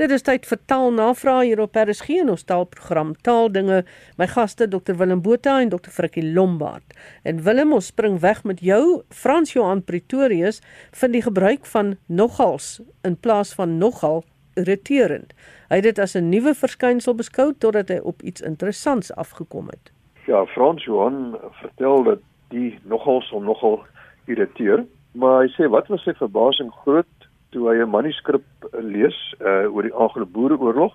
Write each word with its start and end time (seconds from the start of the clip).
Dit 0.00 0.08
is 0.14 0.22
tyd 0.24 0.46
vir 0.48 0.56
taalnavrae 0.70 1.42
hier 1.44 1.60
op 1.60 1.74
RSG 1.76 2.22
en 2.22 2.30
ons 2.32 2.44
taalprogram 2.48 3.10
Taaldinge. 3.26 3.82
My 4.16 4.30
gaste 4.32 4.64
Dr 4.72 4.96
Willem 4.96 5.20
Botha 5.20 5.58
en 5.60 5.68
Dr 5.68 5.92
Frikkie 5.92 6.24
Lombard. 6.24 6.94
En 7.28 7.42
Willem, 7.44 7.74
ons 7.76 7.90
spring 7.92 8.16
weg 8.22 8.40
met 8.48 8.62
jou. 8.64 9.02
Frans 9.12 9.52
Johan 9.52 9.84
Pretorius 9.84 10.62
vind 10.96 11.18
die 11.18 11.22
gebruik 11.26 11.68
van 11.74 11.98
nogals 12.08 12.78
in 13.04 13.18
plaas 13.20 13.52
van 13.58 13.76
nogal 13.76 14.24
irriterend. 14.56 15.36
Hy 15.68 15.82
het 15.82 15.90
dit 15.90 16.00
as 16.00 16.16
'n 16.16 16.32
nuwe 16.32 16.54
verskynsel 16.54 17.14
beskou 17.14 17.52
totdat 17.52 17.92
hy 17.92 18.00
op 18.00 18.22
iets 18.22 18.40
interessants 18.40 19.12
afgekom 19.14 19.68
het. 19.68 19.92
Ja, 20.24 20.46
Frans 20.46 20.84
Johan 20.84 21.36
vertel 21.60 22.02
dat 22.02 22.20
die 22.48 22.78
nogals 22.84 23.28
hom 23.30 23.44
nogal 23.44 23.84
irriteer, 24.24 24.86
maar 25.12 25.42
hy 25.42 25.48
sê 25.48 25.68
wat 25.68 25.88
was 25.88 26.02
sy 26.02 26.14
verbasing 26.14 26.72
groot 26.72 27.19
toe 27.50 27.68
hy 27.68 27.78
'n 27.82 27.90
manuskrip 27.90 28.46
lees 28.72 29.18
uh, 29.40 29.66
oor 29.74 29.82
die 29.82 29.94
Anglo-Boereoorlog 29.94 30.94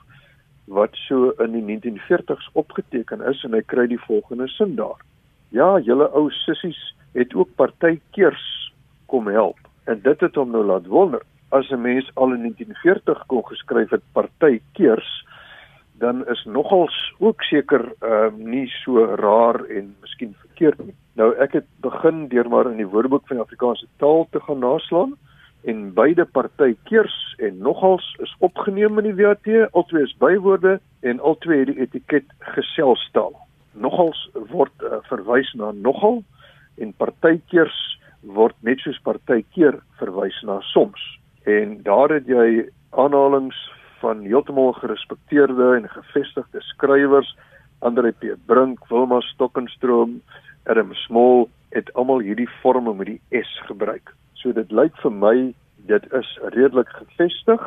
wat 0.67 0.95
so 1.07 1.31
in 1.43 1.51
die 1.53 1.63
1940s 1.63 2.49
opgeteken 2.53 3.21
is 3.21 3.43
en 3.43 3.53
hy 3.53 3.61
kry 3.61 3.87
die 3.87 4.01
volgende 4.07 4.47
sin 4.47 4.75
daar. 4.75 5.01
Ja, 5.49 5.79
julle 5.79 6.09
ou 6.17 6.29
sissies 6.31 6.79
het 7.13 7.35
ook 7.35 7.53
partykeers 7.55 8.71
kom 9.05 9.27
help 9.27 9.59
en 9.85 10.01
dit 10.01 10.19
het 10.19 10.35
hom 10.35 10.51
nou 10.51 10.63
laat 10.65 10.87
wonder. 10.87 11.21
As 11.51 11.69
'n 11.69 11.81
mens 11.81 12.09
al 12.15 12.33
in 12.33 12.41
1940 12.41 13.25
kon 13.27 13.45
geskryf 13.45 13.89
het 13.89 14.03
partykeers 14.13 15.25
dan 15.97 16.27
is 16.27 16.43
nogals 16.45 17.13
ook 17.19 17.43
seker 17.43 17.93
ehm 17.99 18.41
uh, 18.41 18.45
nie 18.45 18.67
so 18.67 19.05
raar 19.15 19.63
en 19.65 19.95
miskien 20.01 20.35
verkeerd 20.39 20.85
nie. 20.85 20.95
Nou 21.13 21.35
ek 21.35 21.53
het 21.53 21.67
begin 21.79 22.27
deur 22.27 22.49
maar 22.49 22.71
in 22.71 22.77
die 22.77 22.87
Woordeboek 22.87 23.27
van 23.27 23.37
die 23.37 23.45
Afrikaanse 23.45 23.87
taal 23.97 24.27
te 24.31 24.39
gaan 24.39 24.59
naslaan 24.59 25.15
en 25.65 25.93
beide 25.93 26.25
partykeers 26.25 27.15
en 27.37 27.57
nogals 27.57 28.05
is 28.21 28.35
opgeneem 28.45 28.99
in 29.01 29.07
die 29.09 29.17
WAT, 29.17 29.47
albei 29.71 30.03
is 30.03 30.13
bywoorde 30.21 30.77
en 31.01 31.19
albei 31.19 31.59
het 31.63 31.71
die 31.71 31.79
etiket 31.81 32.27
geselstaal. 32.53 33.33
Nogals 33.73 34.19
word 34.51 34.85
uh, 34.85 35.01
verwys 35.09 35.49
na 35.57 35.71
nogal 35.73 36.21
en 36.77 36.93
partykeers 37.01 37.79
word 38.21 38.55
net 38.65 38.81
soos 38.85 38.99
partykeer 39.05 39.79
verwys 39.99 40.37
na 40.45 40.59
soms. 40.73 41.01
En 41.49 41.79
daar 41.85 42.13
het 42.13 42.29
jy 42.29 42.67
aanhalinge 42.93 43.57
van 44.03 44.21
heeltemal 44.25 44.73
gerespekteerde 44.77 45.75
en 45.79 45.89
gevestigde 45.89 46.61
skrywers, 46.61 47.31
Andre 47.79 48.11
P. 48.11 48.35
Brink, 48.45 48.85
Wilma 48.89 49.19
Stokenstroom, 49.21 50.21
Adam 50.65 50.93
Small 51.05 51.47
het 51.75 51.91
almal 51.93 52.23
hierdie 52.25 52.49
vorme 52.61 52.93
met 52.93 53.15
die 53.15 53.43
S 53.43 53.57
gebruik. 53.67 54.13
So 54.45 54.53
dit 54.53 54.69
lyk 54.69 54.93
vir 55.01 55.09
my 55.09 55.35
dit 55.89 56.03
is 56.13 56.27
redelik 56.53 56.89
gevestig, 56.93 57.61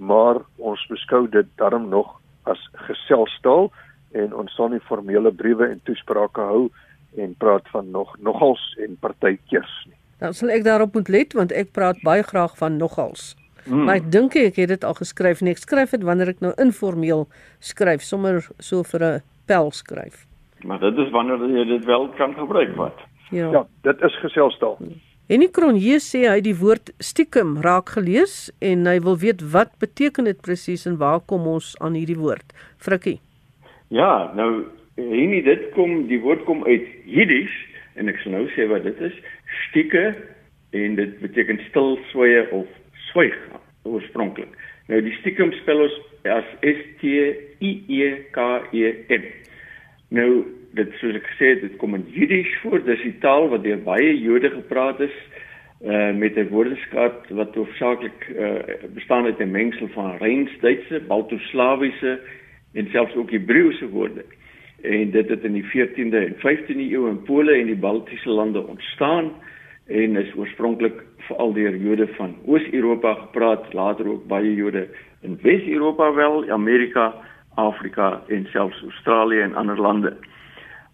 maar 0.00 0.38
ons 0.56 0.80
beskou 0.88 1.26
dit 1.28 1.48
darm 1.60 1.90
nog 1.92 2.14
as 2.48 2.60
geselstaal 2.86 3.68
en 4.16 4.32
ons 4.32 4.54
sal 4.56 4.70
nie 4.72 4.80
formele 4.88 5.28
briewe 5.28 5.68
en 5.68 5.82
toesprake 5.84 6.40
hou 6.40 6.70
en 7.20 7.34
praat 7.36 7.68
van 7.74 7.90
nog 7.92 8.14
nogals 8.24 8.62
en 8.80 8.96
partykeers 9.00 9.74
nie. 9.90 9.96
Dan 10.24 10.32
sal 10.32 10.54
ek 10.56 10.64
daarop 10.64 10.96
moet 10.96 11.12
let 11.12 11.36
want 11.36 11.52
ek 11.52 11.74
praat 11.76 12.00
baie 12.04 12.24
graag 12.24 12.56
van 12.56 12.78
nogals. 12.80 13.34
Hmm. 13.66 13.84
Maar 13.84 14.00
ek 14.00 14.08
dink 14.14 14.38
ek 14.40 14.56
het 14.62 14.72
dit 14.72 14.86
al 14.88 14.96
geskryf 14.96 15.42
en 15.44 15.52
ek 15.52 15.60
skryf 15.60 15.92
dit 15.92 16.06
wanneer 16.06 16.32
ek 16.32 16.40
nou 16.40 16.54
informeel 16.62 17.26
skryf, 17.60 18.00
sommer 18.00 18.40
so 18.56 18.88
vir 18.88 19.04
'n 19.04 19.22
pel 19.44 19.68
skryf. 19.68 20.24
Maar 20.64 20.80
dit 20.80 20.96
is 20.96 21.12
wanneer 21.12 21.44
jy 21.44 21.64
dit 21.76 21.84
wel 21.84 22.08
kan 22.16 22.32
gebruik 22.32 22.72
wat. 22.76 23.04
Ja, 23.30 23.50
ja 23.50 23.66
dit 23.82 24.00
is 24.00 24.16
geselstaal. 24.24 24.80
En 24.80 24.96
die 25.42 25.50
Kronje 25.50 25.96
sê 25.98 26.20
hy 26.30 26.38
die 26.38 26.54
woord 26.54 26.92
stiekem 27.02 27.56
raak 27.64 27.88
gelees 27.96 28.34
en 28.62 28.86
hy 28.86 29.00
wil 29.02 29.16
weet 29.18 29.40
wat 29.50 29.72
beteken 29.82 30.28
dit 30.28 30.38
presies 30.38 30.84
en 30.86 31.00
waar 31.00 31.18
kom 31.18 31.48
ons 31.50 31.72
aan 31.82 31.96
hierdie 31.98 32.18
woord? 32.20 32.54
Frikkie. 32.78 33.16
Ja, 33.90 34.30
nou 34.38 34.68
hierdie 34.94 35.42
dit 35.42 35.64
kom 35.74 36.04
die 36.06 36.20
woord 36.22 36.44
kom 36.46 36.62
uit 36.68 36.86
Jiddisch 37.10 37.56
en 37.98 38.06
ek 38.12 38.22
sal 38.22 38.36
nou 38.36 38.44
sê 38.54 38.68
wat 38.70 38.86
dit 38.86 39.02
is. 39.02 39.18
Stieke 39.64 40.04
en 40.78 40.94
dit 41.00 41.18
beteken 41.24 41.58
stil 41.72 41.96
sweye 42.12 42.46
of 42.54 42.70
swyg 43.08 43.34
oorspronklik. 43.82 44.54
Nou 44.86 45.02
die 45.02 45.16
stiekem 45.24 45.50
spel 45.58 45.88
ons 45.88 45.98
as 46.30 46.54
S 46.62 46.86
T 47.02 47.18
I 47.66 47.72
E 47.98 48.12
K 48.30 48.46
E 48.70 48.94
M. 49.18 49.26
Nou 50.14 50.30
dit 50.76 50.92
soos 51.00 51.16
ek 51.16 51.26
gesê 51.32 51.54
het, 51.54 51.64
dit 51.64 51.76
kom 51.80 51.96
in 51.96 52.06
Jiddisch 52.12 52.54
voor. 52.62 52.82
Dis 52.84 53.02
die 53.04 53.16
taal 53.22 53.48
wat 53.52 53.64
deur 53.64 53.80
baie 53.84 54.12
Jode 54.20 54.50
gepraat 54.54 55.00
is 55.00 55.16
uh 55.84 56.12
met 56.16 56.36
'n 56.36 56.48
woordeskat 56.48 57.28
wat 57.36 57.54
hoofsaaklik 57.54 58.28
uh 58.32 58.60
bestaan 58.94 59.24
uit 59.24 59.40
'n 59.40 59.50
mengsel 59.50 59.88
van 59.88 60.16
Rheinsduitse, 60.18 61.00
Baltoslawiese 61.08 62.18
en 62.74 62.88
selfs 62.90 63.14
ook 63.14 63.30
Hebreëse 63.30 63.88
woorde. 63.88 64.24
En 64.82 65.10
dit 65.10 65.28
het 65.28 65.44
in 65.44 65.52
die 65.52 65.64
14de 65.64 66.16
en 66.16 66.36
15de 66.36 66.90
eeu 66.92 67.08
in 67.08 67.22
Pole 67.22 67.52
en 67.52 67.66
die 67.66 67.76
Baltiese 67.76 68.28
lande 68.28 68.66
ontstaan 68.66 69.32
en 69.86 70.16
is 70.16 70.34
oorspronklik 70.36 71.02
veral 71.16 71.52
deur 71.52 71.76
Jode 71.76 72.06
van 72.06 72.36
Oos-Europa 72.46 73.14
gepraat, 73.14 73.72
later 73.72 74.08
ook 74.08 74.26
baie 74.26 74.54
Jode 74.54 74.88
in 75.20 75.38
Wes-Europa 75.42 76.14
wel, 76.14 76.50
Amerika, 76.50 77.14
Afrika 77.54 78.22
en 78.28 78.46
selfs 78.50 78.82
Australië 78.82 79.40
en 79.40 79.54
ander 79.54 79.80
lande. 79.80 80.16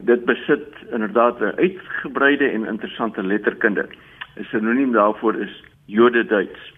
Dit 0.05 0.25
besit 0.25 0.75
inderdaad 0.91 1.41
'n 1.41 1.57
uitgebreide 1.57 2.49
en 2.49 2.67
interessante 2.67 3.23
letterkunde. 3.23 3.89
'n 4.37 4.45
Sinoniem 4.45 4.93
daarvoor 4.93 5.35
is 5.35 5.65
Jode-Duits. 5.87 6.73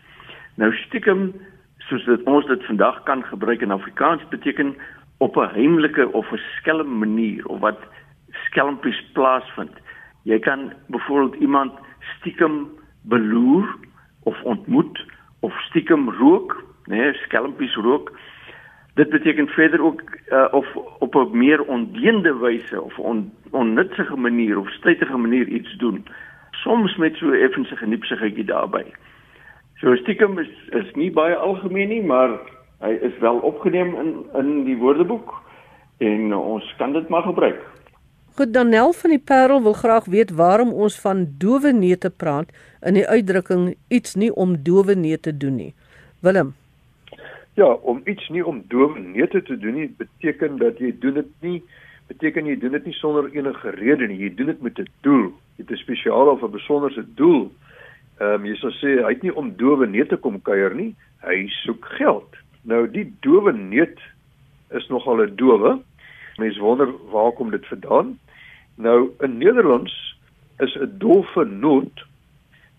Nou 0.56 0.72
stiekem 0.72 1.32
soos 1.78 2.04
dit 2.04 2.22
ons 2.22 2.46
dit 2.46 2.64
vandag 2.64 3.02
kan 3.02 3.24
gebruik 3.24 3.60
in 3.60 3.70
Afrikaans 3.70 4.28
beteken 4.28 4.76
op 5.18 5.36
'n 5.36 5.54
heimlike 5.54 6.12
of 6.12 6.32
'n 6.32 6.40
skelm 6.56 6.98
manier 6.98 7.46
of 7.46 7.60
wat 7.60 7.80
skelmpies 8.44 9.10
plaasvind. 9.12 9.72
Jy 10.22 10.38
kan 10.38 10.72
byvoorbeeld 10.86 11.40
iemand 11.40 11.72
stiekem 12.18 12.68
beloer 13.02 13.76
of 14.22 14.42
ontmoet 14.42 15.04
of 15.40 15.60
stiekem 15.60 16.10
rook, 16.10 16.64
nee, 16.84 17.12
skelmpies 17.12 17.74
rook. 17.74 18.12
Dit 18.94 19.08
beteken 19.10 19.46
verder 19.46 19.82
ook 19.82 20.02
uh, 20.28 20.46
of 20.50 20.76
op 20.98 21.14
'n 21.14 21.36
meer 21.36 21.62
ondeende 21.62 22.36
wyse 22.38 22.82
of 22.82 22.98
on, 22.98 23.32
onnutsige 23.50 24.16
manier 24.16 24.58
of 24.58 24.70
stytige 24.70 25.16
manier 25.16 25.46
iets 25.46 25.76
doen. 25.76 26.06
Soms 26.50 26.96
met 26.96 27.16
so 27.16 27.32
effense 27.32 27.76
geniepsigheidjie 27.76 28.44
daarbey. 28.44 28.86
So 29.74 29.96
stiekem 29.96 30.38
is 30.38 30.48
is 30.70 30.94
nie 30.94 31.10
baie 31.10 31.34
algemeen 31.34 31.88
nie, 31.88 32.02
maar 32.02 32.38
hy 32.78 32.92
is 33.00 33.18
wel 33.18 33.36
opgeneem 33.36 33.94
in 33.94 34.24
in 34.34 34.64
die 34.64 34.76
woordeboek 34.76 35.42
en 35.98 36.34
ons 36.34 36.74
kan 36.78 36.92
dit 36.92 37.08
maar 37.08 37.22
gebruik. 37.22 37.60
Goed, 38.34 38.52
Danel 38.54 38.92
van 38.92 39.10
die 39.10 39.22
Parel 39.22 39.62
wil 39.62 39.72
graag 39.72 40.04
weet 40.04 40.30
waarom 40.30 40.72
ons 40.72 41.00
van 41.00 41.26
dowe 41.38 41.72
neute 41.72 42.10
praat 42.10 42.50
in 42.82 42.94
die 42.94 43.06
uitdrukking 43.06 43.76
iets 43.88 44.14
nie 44.14 44.34
om 44.34 44.62
dowe 44.62 44.94
neute 44.94 45.30
te 45.30 45.36
doen 45.36 45.54
nie. 45.54 45.74
Willem. 46.20 46.54
Ja, 47.54 47.66
om 47.66 48.00
iets 48.04 48.28
nie 48.28 48.46
om 48.46 48.64
dowe 48.68 48.98
neute 48.98 49.42
te 49.42 49.58
doen 49.58 49.74
nie 49.78 49.88
beteken 49.98 50.56
dat 50.58 50.78
jy 50.82 50.90
doen 50.98 51.20
dit 51.20 51.34
nie 51.40 51.58
beteken 52.10 52.48
jy 52.50 52.56
doen 52.60 52.74
dit 52.74 52.88
nie 52.90 52.96
sonder 52.98 53.28
enige 53.30 53.70
rede 53.78 54.08
nie. 54.10 54.18
Jy 54.18 54.30
doen 54.34 54.50
dit 54.50 54.62
met 54.62 54.78
'n 54.78 54.88
doel. 55.06 55.30
Jy 55.56 55.62
het 55.62 55.70
'n 55.70 55.76
spesiale 55.76 56.30
of 56.30 56.42
'n 56.42 56.50
besonderse 56.50 57.04
doel. 57.14 57.52
Ehm 58.18 58.34
um, 58.34 58.44
jy 58.46 58.56
sou 58.56 58.70
sê 58.70 59.02
hy 59.02 59.12
het 59.12 59.22
nie 59.22 59.34
om 59.34 59.56
dowe 59.56 59.86
neute 59.86 60.16
kom 60.16 60.42
kuier 60.42 60.74
nie. 60.74 60.94
Hy 61.22 61.46
soek 61.48 61.84
geld. 61.84 62.36
Nou 62.62 62.90
die 62.90 63.12
dowe 63.20 63.52
neut 63.52 63.98
is 64.70 64.88
nogal 64.88 65.22
'n 65.22 65.36
dowe. 65.36 65.78
Mense 66.38 66.60
wonder 66.60 66.88
waar 67.10 67.32
kom 67.32 67.50
dit 67.50 67.66
vandaan? 67.66 68.18
Nou 68.76 69.10
in 69.20 69.38
Nederlands 69.38 70.16
is 70.58 70.76
'n 70.76 70.98
doffe 70.98 71.44
noot 71.44 72.04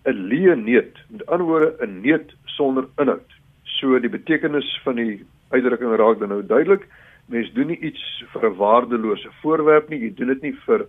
'n 0.03 0.27
leë 0.27 0.55
neut. 0.55 0.97
Met 1.09 1.25
ander 1.25 1.47
woorde 1.47 1.75
'n 1.79 2.01
neut 2.01 2.35
sonder 2.45 2.87
inhoud. 2.97 3.34
So 3.79 3.99
die 3.99 4.09
betekenis 4.09 4.67
van 4.83 4.95
die 4.95 5.25
uitdrukking 5.49 5.95
raak 5.99 6.19
dan 6.19 6.29
nou 6.29 6.41
duidelik. 6.45 6.87
Mens 7.31 7.51
doen 7.53 7.67
nie 7.67 7.79
iets 7.79 8.23
vir 8.33 8.49
'n 8.49 8.57
waardelose 8.57 9.29
voorwerp 9.41 9.89
nie. 9.89 9.99
Jy 9.99 10.13
doen 10.16 10.27
dit 10.27 10.41
nie 10.41 10.55
vir 10.66 10.87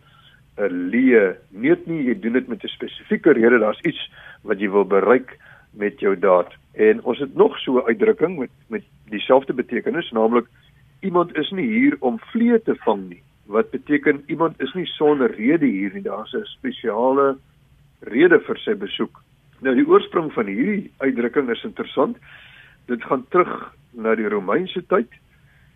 'n 0.59 0.91
leë 0.93 1.37
neut 1.51 1.87
nie. 1.87 2.05
Jy 2.05 2.21
doen 2.21 2.33
dit 2.33 2.49
met 2.49 2.65
'n 2.65 2.69
spesifieke 2.69 3.33
rede. 3.33 3.59
Daar's 3.59 3.81
iets 3.83 4.11
wat 4.43 4.61
jy 4.61 4.71
wil 4.71 4.85
bereik 4.85 5.39
met 5.73 6.01
jou 6.01 6.17
daad. 6.19 6.53
En 6.75 7.03
ons 7.03 7.19
het 7.19 7.35
nog 7.35 7.59
so 7.59 7.79
'n 7.79 7.87
uitdrukking 7.87 8.39
met 8.39 8.51
met 8.69 8.83
dieselfde 9.09 9.53
betekenis, 9.53 10.11
naamlik 10.11 10.47
iemand 11.01 11.37
is 11.37 11.51
nie 11.51 11.67
hier 11.67 11.97
om 12.01 12.19
vlee 12.19 12.63
te 12.63 12.75
vang 12.75 13.09
nie 13.09 13.23
wat 13.47 13.71
beteken 13.71 14.23
iemand 14.27 14.61
is 14.61 14.73
nie 14.75 14.87
sonder 14.87 15.31
rede 15.35 15.67
hier 15.67 15.93
nie. 15.95 16.03
Daar's 16.03 16.35
'n 16.35 16.45
spesiale 16.45 17.37
rede 18.01 18.41
vir 18.41 18.59
sy 18.59 18.75
besoek. 18.75 19.23
Nou 19.61 19.75
die 19.75 19.87
oorsprong 19.87 20.33
van 20.33 20.47
hierdie 20.47 20.91
uitdrukking 20.99 21.51
is 21.51 21.65
interessant. 21.65 22.17
Dit 22.87 23.03
gaan 23.05 23.27
terug 23.29 23.75
na 23.93 24.15
die 24.15 24.29
Romeinse 24.29 24.83
tyd. 24.87 25.11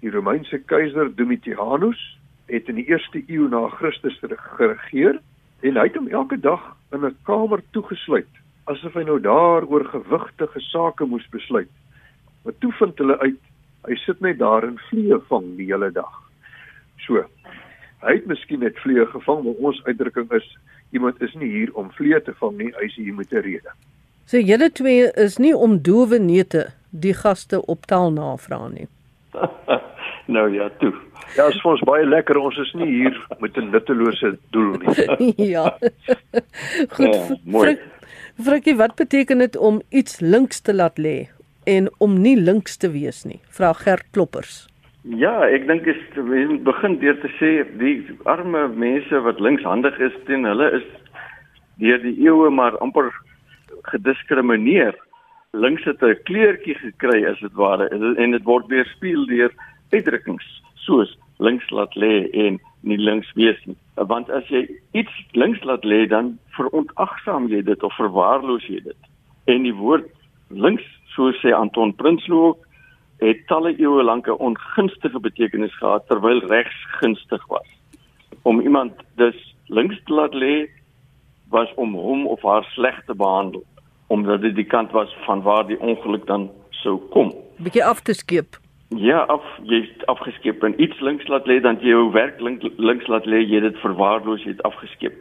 Die 0.00 0.10
Romeinse 0.10 0.58
keiser 0.58 1.10
Domitianus 1.14 2.00
het 2.46 2.68
in 2.68 2.80
die 2.80 2.86
1ste 2.86 3.22
eeu 3.28 3.48
na 3.48 3.68
Christus 3.68 4.18
geregeer 4.56 5.20
en 5.60 5.76
hy 5.76 5.86
het 5.86 5.96
hom 5.96 6.08
elke 6.08 6.40
dag 6.40 6.62
in 6.92 7.04
'n 7.04 7.16
kamer 7.22 7.62
toegesluit 7.70 8.28
asof 8.64 8.94
hy 8.94 9.02
nou 9.02 9.20
daar 9.20 9.64
oor 9.64 9.84
gewigtige 9.84 10.60
sake 10.60 11.04
moes 11.04 11.28
besluit. 11.30 11.70
Maar 12.44 12.54
toe 12.58 12.72
vind 12.72 12.98
hulle 12.98 13.18
uit 13.18 13.40
Hy 13.88 13.96
sit 14.04 14.20
net 14.20 14.38
daar 14.40 14.66
en 14.66 14.76
vliee 14.90 15.16
vang 15.30 15.46
die 15.56 15.70
hele 15.70 15.88
dag. 15.92 16.16
So. 17.06 17.24
Hy 18.04 18.16
het 18.16 18.26
miskien 18.28 18.62
net 18.64 18.76
vliee 18.80 19.06
gevang, 19.12 19.42
maar 19.44 19.60
ons 19.70 19.80
uitdrukking 19.86 20.30
is 20.36 20.46
iemand 20.96 21.20
is 21.24 21.32
nie 21.38 21.48
hier 21.48 21.72
om 21.78 21.90
vliee 21.96 22.20
te 22.24 22.32
vang 22.40 22.56
nie, 22.58 22.70
hy 22.76 22.88
is 22.88 22.96
hier 22.96 23.14
met 23.14 23.32
'n 23.32 23.44
rede. 23.44 23.72
So 24.26 24.38
julle 24.38 24.70
twee 24.72 25.10
is 25.16 25.38
nie 25.38 25.54
om 25.56 25.82
dowe 25.82 26.18
neute 26.18 26.72
die 26.90 27.14
gaste 27.14 27.60
op 27.66 27.86
taal 27.86 28.12
navra 28.12 28.68
nie. 28.68 28.88
nou 30.36 30.46
ja, 30.54 30.68
toe. 30.78 30.92
Ja, 31.36 31.46
dit 31.46 31.54
is 31.54 31.62
vir 31.62 31.72
ons 31.72 31.84
baie 31.86 32.06
lekker. 32.06 32.38
Ons 32.38 32.58
is 32.58 32.72
nie 32.74 32.88
hier 32.90 33.16
met 33.40 33.56
'n 33.56 33.70
nuttelose 33.70 34.36
doel 34.50 34.76
nie. 34.82 35.34
ja. 35.54 35.76
Goed. 36.96 37.14
Ja, 37.14 37.36
mooi. 37.44 37.78
Frikkie, 38.40 38.76
wat 38.76 38.94
beteken 38.96 39.38
dit 39.38 39.56
om 39.56 39.82
iets 39.88 40.20
links 40.20 40.60
te 40.60 40.74
laat 40.74 40.98
lê 40.98 41.28
en 41.64 41.90
om 41.98 42.20
nie 42.20 42.36
links 42.36 42.76
te 42.76 42.90
wees 42.90 43.24
nie? 43.24 43.40
Vra 43.48 43.72
Gert 43.72 44.06
Kloppers. 44.10 44.66
Ja, 45.02 45.48
ek 45.48 45.66
dink 45.66 45.86
is 45.88 46.00
begin 46.64 46.98
deur 47.00 47.16
te 47.20 47.28
sê 47.38 47.64
die 47.80 48.04
arme 48.24 48.68
mense 48.68 49.20
wat 49.24 49.40
linkshandig 49.40 49.96
is 49.98 50.16
teen 50.26 50.44
hulle 50.44 50.70
is 50.76 50.86
deur 51.80 52.00
die 52.02 52.16
eeue 52.20 52.50
maar 52.50 52.76
amper 52.84 53.08
gediskrimineer. 53.92 54.96
Links 55.52 55.84
het 55.84 56.02
'n 56.02 56.22
kleurtjie 56.22 56.74
gekry 56.74 57.26
as 57.26 57.40
dit 57.40 57.52
ware 57.52 57.88
en 57.88 58.30
dit 58.30 58.42
word 58.42 58.66
weerspieël 58.66 59.26
deur 59.26 59.52
uitdrukkings 59.90 60.62
soos 60.74 61.18
links 61.38 61.70
laat 61.70 61.94
lê 61.94 62.30
en 62.30 62.60
nie 62.80 62.98
links 62.98 63.32
wees 63.32 63.58
nie. 63.64 63.76
Want 63.94 64.30
as 64.30 64.46
jy 64.48 64.68
iets 64.92 65.10
links 65.32 65.62
laat 65.64 65.84
lê 65.84 66.06
dan 66.06 66.38
verontagsaam 66.56 67.48
jy 67.48 67.62
dit 67.62 67.82
of 67.82 67.96
verwaarloos 67.96 68.66
jy 68.66 68.80
dit. 68.84 68.96
En 69.44 69.62
die 69.62 69.74
woord 69.74 70.06
links, 70.48 70.86
soos 71.16 71.36
sê 71.42 71.52
Anton 71.52 71.94
Prinsloo 71.94 72.56
het 73.18 73.46
talle 73.46 73.74
eeue 73.78 74.02
lank 74.02 74.28
'n 74.28 74.38
ongunstige 74.38 75.20
betekenis 75.20 75.74
gehad 75.78 76.06
terwyl 76.06 76.40
regs 76.46 76.78
gunstig 77.00 77.46
was. 77.48 77.68
Om 78.42 78.60
iemand 78.60 78.92
dus 79.16 79.56
links 79.66 79.98
te 80.04 80.12
laat 80.14 80.34
lê 80.34 80.70
was 81.48 81.74
om 81.74 81.94
hom 81.94 82.26
of 82.26 82.42
haar 82.42 82.64
sleg 82.64 83.04
te 83.04 83.14
behandel 83.14 83.64
omdat 84.10 84.42
dit 84.42 84.54
die 84.54 84.66
kant 84.66 84.90
was 84.90 85.16
van 85.26 85.42
waar 85.42 85.66
die 85.66 85.78
ongeluk 85.80 86.26
dan 86.26 86.50
sou 86.82 86.98
kom. 87.14 87.30
Bietjie 87.62 87.84
af 87.84 88.00
te 88.02 88.14
skep. 88.14 88.58
Ja, 88.98 89.20
af 89.30 89.44
jy 89.70 89.84
afgeskep 90.10 90.64
en 90.66 90.74
iets 90.82 90.98
links 91.00 91.28
laat 91.30 91.46
lê 91.46 91.60
dan 91.62 91.78
jy 91.78 91.92
jou 91.92 92.08
werk 92.10 92.40
link, 92.42 92.64
links 92.76 93.06
laat 93.06 93.26
lê 93.26 93.44
jy 93.44 93.60
dit 93.62 93.76
verwaarloos 93.84 94.42
jy 94.42 94.56
het 94.56 94.64
afgeskep. 94.66 95.14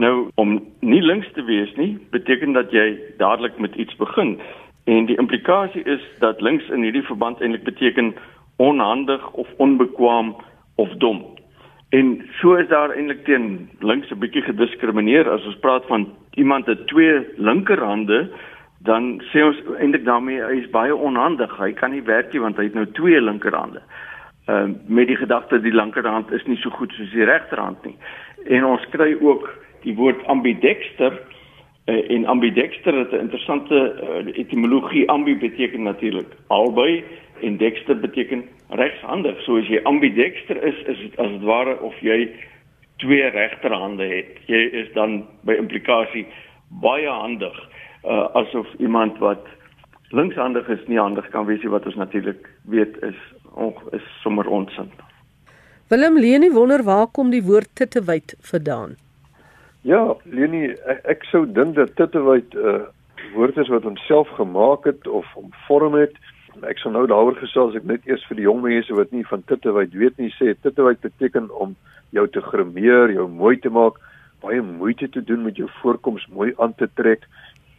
Nou 0.00 0.30
om 0.40 0.56
nie 0.80 1.02
links 1.04 1.28
te 1.36 1.44
wees 1.44 1.74
nie 1.76 1.98
beteken 2.14 2.56
dat 2.56 2.72
jy 2.72 2.94
dadelik 3.20 3.58
met 3.60 3.76
iets 3.76 3.96
begin. 4.00 4.38
En 4.88 5.10
die 5.10 5.18
implikasie 5.20 5.84
is 5.84 6.00
dat 6.24 6.40
links 6.40 6.68
in 6.72 6.88
hierdie 6.88 7.04
verband 7.04 7.40
eintlik 7.44 7.68
beteken 7.68 8.14
onhandig 8.56 9.30
of 9.32 9.48
onbekwaam 9.60 10.32
of 10.80 10.88
dom. 11.04 11.20
En 11.92 12.16
so 12.40 12.56
is 12.56 12.68
daar 12.72 12.96
eintlik 12.96 13.24
teen 13.24 13.68
links 13.80 14.10
'n 14.10 14.18
bietjie 14.24 14.42
gediskrimineer 14.42 15.28
as 15.30 15.44
ons 15.44 15.60
praat 15.60 15.84
van 15.86 16.08
iemand 16.36 16.66
het 16.66 16.86
twee 16.86 17.26
linkerhande 17.36 18.28
dan 18.86 19.16
sê 19.32 19.42
ons 19.42 19.58
eintlik 19.80 20.04
daarmee 20.04 20.42
hy 20.44 20.60
is 20.60 20.70
baie 20.70 20.94
onhandig. 20.94 21.50
Hy 21.58 21.72
kan 21.72 21.90
nie 21.90 22.04
werk 22.06 22.32
nie 22.32 22.42
want 22.44 22.56
hy 22.60 22.68
het 22.68 22.76
nou 22.76 22.86
twee 22.94 23.20
linkerhande. 23.20 23.82
Uh, 24.46 24.68
met 24.86 25.08
die 25.10 25.18
gedagte 25.18 25.58
die 25.60 25.74
linkerhand 25.74 26.30
is 26.32 26.44
nie 26.46 26.58
so 26.62 26.70
goed 26.70 26.92
soos 26.94 27.10
die 27.10 27.26
regterhand 27.26 27.82
nie. 27.84 27.96
En 28.46 28.68
ons 28.68 28.84
kry 28.92 29.16
ook 29.18 29.48
die 29.82 29.96
woord 29.96 30.22
ambidexter 30.30 31.18
Uh, 31.86 32.10
en 32.10 32.24
ambidexter 32.26 32.94
het 32.98 33.10
'n 33.10 33.22
interessante 33.26 33.78
uh, 34.02 34.38
etimologie. 34.38 35.08
Ambi 35.08 35.36
beteken 35.36 35.82
natuurlik 35.82 36.26
albei 36.46 37.04
en 37.40 37.56
dexter 37.56 37.98
beteken 37.98 38.44
regshandig. 38.68 39.40
So 39.42 39.56
as 39.56 39.66
jy 39.66 39.80
ambidexter 39.82 40.62
is, 40.62 40.74
is 40.86 40.98
dit 40.98 41.18
as 41.18 41.30
ware 41.40 41.80
of 41.80 41.94
jy 42.00 42.30
twee 43.02 43.30
regterhande 43.30 44.04
het. 44.04 44.38
Jy 44.46 44.62
is 44.82 44.92
dan 44.94 45.24
by 45.48 45.56
implikasie 45.60 46.26
baie 46.82 47.08
handig. 47.08 47.56
Uh, 48.04 48.26
asof 48.38 48.66
iemand 48.78 49.18
wat 49.18 49.46
linkshandig 50.14 50.68
is 50.68 50.84
nie 50.86 50.98
handig 50.98 51.28
kan 51.34 51.46
wees 51.46 51.64
wat 51.64 51.86
ons 51.86 51.98
natuurlik 51.98 52.48
weet 52.70 52.96
is 53.02 53.18
is 53.96 54.04
sommer 54.22 54.46
onsin. 54.46 54.90
Willem 55.88 56.18
Leni 56.18 56.50
wonder 56.52 56.82
waar 56.82 57.06
kom 57.06 57.30
die 57.30 57.42
woord 57.42 57.68
tittewyd 57.72 58.34
vandaan? 58.40 58.96
Ja, 59.86 60.16
Leni, 60.24 60.72
ek, 60.90 61.02
ek 61.06 61.24
sou 61.30 61.44
dink 61.46 61.76
dat 61.76 61.92
Tittewyd 61.94 62.54
'n 62.54 62.58
uh, 62.58 62.80
woord 63.34 63.56
is 63.56 63.68
wat 63.70 63.84
ons 63.86 64.00
self 64.06 64.28
gemaak 64.34 64.84
het 64.84 65.06
of 65.06 65.26
omvorm 65.38 65.94
het. 65.94 66.16
Ek 66.64 66.78
sou 66.80 66.92
nou 66.92 67.04
daaroor 67.06 67.36
gesels 67.36 67.74
ek 67.76 67.84
net 67.84 68.06
eers 68.08 68.24
vir 68.28 68.38
die 68.38 68.46
jong 68.46 68.62
mense 68.64 68.94
wat 68.96 69.10
nie 69.12 69.24
van 69.28 69.42
Tittewyd 69.44 69.92
weet 69.92 70.16
nie 70.18 70.30
sê 70.38 70.54
Tittewyd 70.54 71.00
beteken 71.00 71.50
om 71.50 71.74
jou 72.16 72.24
te 72.32 72.40
grimeer, 72.40 73.12
jou 73.12 73.26
mooi 73.28 73.56
te 73.60 73.68
maak, 73.68 73.98
baie 74.40 74.62
moeite 74.62 75.08
te 75.12 75.20
doen 75.20 75.42
met 75.44 75.58
jou 75.60 75.68
voorkoms 75.82 76.26
mooi 76.32 76.54
aan 76.62 76.72
te 76.80 76.88
trek. 76.96 77.26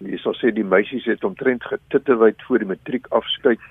Jy 0.04 0.20
sal 0.22 0.36
sê 0.38 0.52
die 0.54 0.66
meisies 0.68 1.08
het 1.10 1.24
omtrent 1.26 1.64
getittewyd 1.66 2.44
voor 2.46 2.62
die 2.62 2.70
matriek 2.70 3.08
afskeid. 3.18 3.62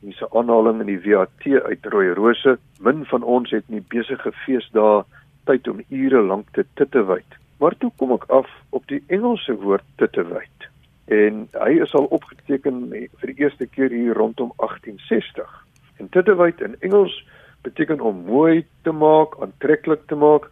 Dis 0.00 0.20
'n 0.22 0.32
aanhaling 0.32 0.80
in 0.80 0.86
die 0.86 1.02
VAT 1.04 1.44
uit 1.68 1.86
Rooi 1.92 2.14
Rose. 2.14 2.58
Min 2.80 3.04
van 3.04 3.22
ons 3.22 3.50
het 3.50 3.68
nie 3.68 3.84
besige 3.88 4.32
feesdae 4.44 5.04
tyd 5.44 5.68
om 5.68 5.84
ure 5.90 6.22
lank 6.22 6.46
te 6.52 6.64
tittewyd. 6.74 7.28
Maar 7.60 7.76
toe 7.78 7.90
kom 7.96 8.12
ek 8.12 8.24
af 8.28 8.48
op 8.70 8.86
die 8.86 9.02
Engelse 9.08 9.54
woord 9.54 9.84
tittewyd. 9.96 10.75
En 11.06 11.48
hy 11.52 11.70
is 11.82 11.94
al 11.94 12.08
opgeteken 12.10 12.88
vir 12.90 13.30
die 13.30 13.38
eerste 13.38 13.66
keer 13.66 13.90
hier 13.90 14.14
rondom 14.14 14.52
1860. 14.56 15.66
En 15.96 16.08
tittewyd 16.08 16.60
in 16.60 16.74
Engels 16.80 17.14
beteken 17.62 18.00
om 18.00 18.24
mooi 18.26 18.66
te 18.82 18.92
maak, 18.92 19.36
aantreklik 19.40 20.06
te 20.06 20.18
maak 20.18 20.50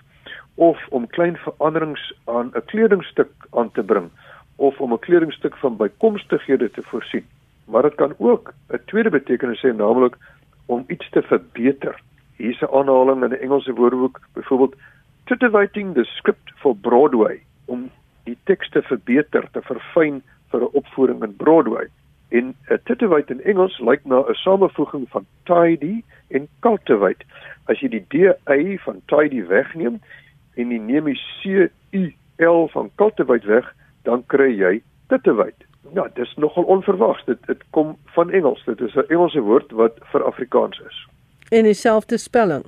of 0.55 0.79
om 0.89 1.07
klein 1.07 1.37
veranderings 1.37 2.13
aan 2.25 2.53
'n 2.55 2.65
kledingstuk 2.71 3.33
aan 3.51 3.71
te 3.71 3.83
bring 3.83 4.11
of 4.57 4.81
om 4.81 4.93
'n 4.93 4.99
kledingstuk 4.99 5.57
van 5.57 5.77
bykomstighede 5.77 6.71
te 6.71 6.83
voorsien. 6.83 7.27
Maar 7.65 7.83
dit 7.83 7.95
kan 7.95 8.15
ook 8.19 8.55
'n 8.71 8.81
tweede 8.87 9.11
betekenis 9.11 9.63
hê, 9.63 9.75
naamlik 9.75 10.17
om 10.67 10.85
iets 10.87 11.11
te 11.11 11.23
verbeter. 11.23 12.01
Hier's 12.37 12.61
'n 12.61 12.75
aanhaling 12.79 13.25
in 13.25 13.31
'n 13.31 13.43
Engelse 13.43 13.73
woordeboek, 13.73 14.21
byvoorbeeld 14.33 14.75
titivating 15.25 15.95
the 15.95 16.05
script 16.05 16.53
for 16.57 16.77
Broadway 16.77 17.43
om 17.65 17.91
die 18.25 18.39
teks 18.45 18.69
te 18.71 18.83
verbeter, 18.83 19.49
te 19.51 19.63
verfyn 19.63 20.23
vir 20.55 20.63
'n 20.63 20.75
opvoering 20.81 21.23
in 21.23 21.37
Broadway. 21.37 21.87
In 22.31 22.47
'n 22.47 22.73
uh, 22.73 22.79
titivate 22.85 23.33
in 23.33 23.43
Engels 23.43 23.79
lyk 23.79 24.05
na 24.05 24.23
'n 24.23 24.35
samevoeging 24.35 25.09
van 25.11 25.27
tidy 25.45 26.03
en 26.31 26.49
cultivate. 26.61 27.25
As 27.67 27.81
jy 27.81 27.89
die 27.89 28.07
D 28.09 28.81
van 28.85 29.01
tidy 29.07 29.43
wegneem 29.47 30.01
en 30.55 30.71
jy 30.71 30.79
neem 30.79 31.05
die 31.05 31.21
C 31.43 31.71
U 31.93 32.13
L 32.39 32.69
van 32.73 32.91
cultivate 32.97 33.47
weg, 33.47 33.75
dan 34.03 34.25
kry 34.27 34.51
jy 34.59 34.83
titivate. 35.09 35.65
Ja, 35.95 36.09
dis 36.15 36.35
nogal 36.37 36.65
onverwags. 36.65 37.25
Dit 37.25 37.47
dit 37.47 37.63
kom 37.71 37.97
van 38.15 38.31
Engels. 38.31 38.65
Dit 38.65 38.81
is 38.81 38.95
'n 38.95 39.09
Engelse 39.09 39.41
woord 39.41 39.71
wat 39.73 39.99
vir 40.13 40.25
Afrikaans 40.25 40.81
is. 40.87 41.07
En 41.49 41.63
dieselfde 41.63 42.19
spelling. 42.19 42.65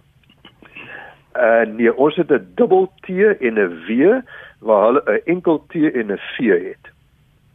Uh 1.36 1.66
nee, 1.66 1.96
ons 1.96 2.16
het 2.16 2.30
'n 2.30 2.52
dubbel 2.54 2.92
T 3.00 3.08
en 3.40 3.54
'n 3.54 3.84
W 3.86 4.20
waar 4.58 4.86
hulle 4.86 5.02
'n 5.06 5.20
enkel 5.24 5.64
T 5.68 5.74
en 5.74 6.12
'n 6.12 6.18
V 6.18 6.36
het. 6.68 6.95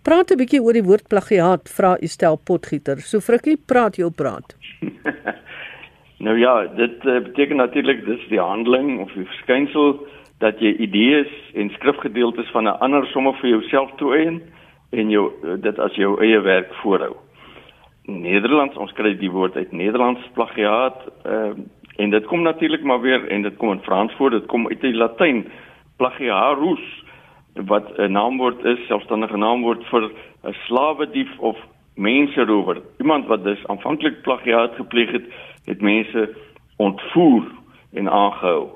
Praat 0.03 0.31
'n 0.31 0.37
bietjie 0.37 0.61
oor 0.61 0.73
die 0.73 0.83
woord 0.83 1.07
plagiaat, 1.07 1.69
vra 1.69 1.95
Estel 2.01 2.37
Potgieter. 2.37 2.99
So 2.99 3.19
frikkie, 3.19 3.57
praat 3.57 3.97
jy 3.97 4.03
op 4.03 4.15
praat. 4.15 4.55
nou 6.25 6.37
ja, 6.37 6.65
dit 6.75 7.05
uh, 7.05 7.19
beteken 7.19 7.57
natuurlik 7.57 8.05
dis 8.05 8.23
die 8.29 8.39
handeling 8.39 8.99
of 8.99 9.11
die 9.13 9.25
verskynsel 9.25 9.99
dat 10.39 10.59
jy 10.59 10.73
idees 10.81 11.29
en 11.53 11.69
skrifgedeeltes 11.69 12.49
van 12.51 12.65
'n 12.67 12.79
ander 12.81 13.05
sommer 13.13 13.33
vir 13.41 13.49
jouself 13.49 13.91
toeëien 13.97 14.41
en 14.91 15.09
jou 15.09 15.31
dit 15.61 15.79
as 15.79 15.95
jou 15.95 16.19
eie 16.21 16.41
werk 16.41 16.73
voorhou. 16.81 17.15
Nederlands, 18.05 18.75
ons 18.77 18.93
kry 18.93 19.13
die 19.13 19.31
woord 19.31 19.55
uit 19.55 19.71
Nederlands 19.71 20.21
plagiaat, 20.33 20.97
ehm 21.25 21.59
uh, 21.59 21.65
En 22.01 22.09
dit 22.09 22.25
kom 22.25 22.41
natuurlik 22.41 22.83
maar 22.83 23.01
weer 23.01 23.27
en 23.27 23.41
dit 23.41 23.57
kom 23.57 23.71
in 23.71 23.83
Frans 23.83 24.13
voor, 24.13 24.29
dit 24.29 24.45
kom 24.45 24.67
uit 24.67 24.81
die 24.81 24.93
Latyn 24.93 25.45
plagiarus 25.95 27.03
wat 27.53 27.97
'n 27.97 28.11
naamwoord 28.11 28.63
is, 28.65 28.87
selfstandige 28.87 29.37
naamwoord 29.37 29.83
vir 29.85 30.11
'n 30.43 30.53
slawedief 30.67 31.39
of 31.39 31.57
menserower. 31.95 32.81
Iemand 32.97 33.27
wat 33.27 33.43
dus 33.43 33.67
aanvanklik 33.67 34.21
plagiaat 34.21 34.75
gepleeg 34.75 35.11
het, 35.11 35.25
het 35.65 35.81
mense 35.81 36.35
ontvoer 36.75 37.43
en 37.93 38.09
aangehou. 38.09 38.67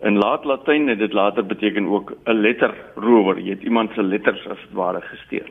In 0.00 0.18
laat 0.18 0.44
Latyn 0.44 0.88
het 0.88 0.98
dit 0.98 1.12
later 1.12 1.46
beteken 1.46 1.86
ook 1.86 2.12
'n 2.24 2.32
letterrower. 2.32 3.40
Jy 3.40 3.50
het 3.50 3.62
iemand 3.62 3.90
se 3.92 4.02
letters 4.02 4.46
as 4.48 4.58
ware 4.72 5.00
gesteel. 5.00 5.48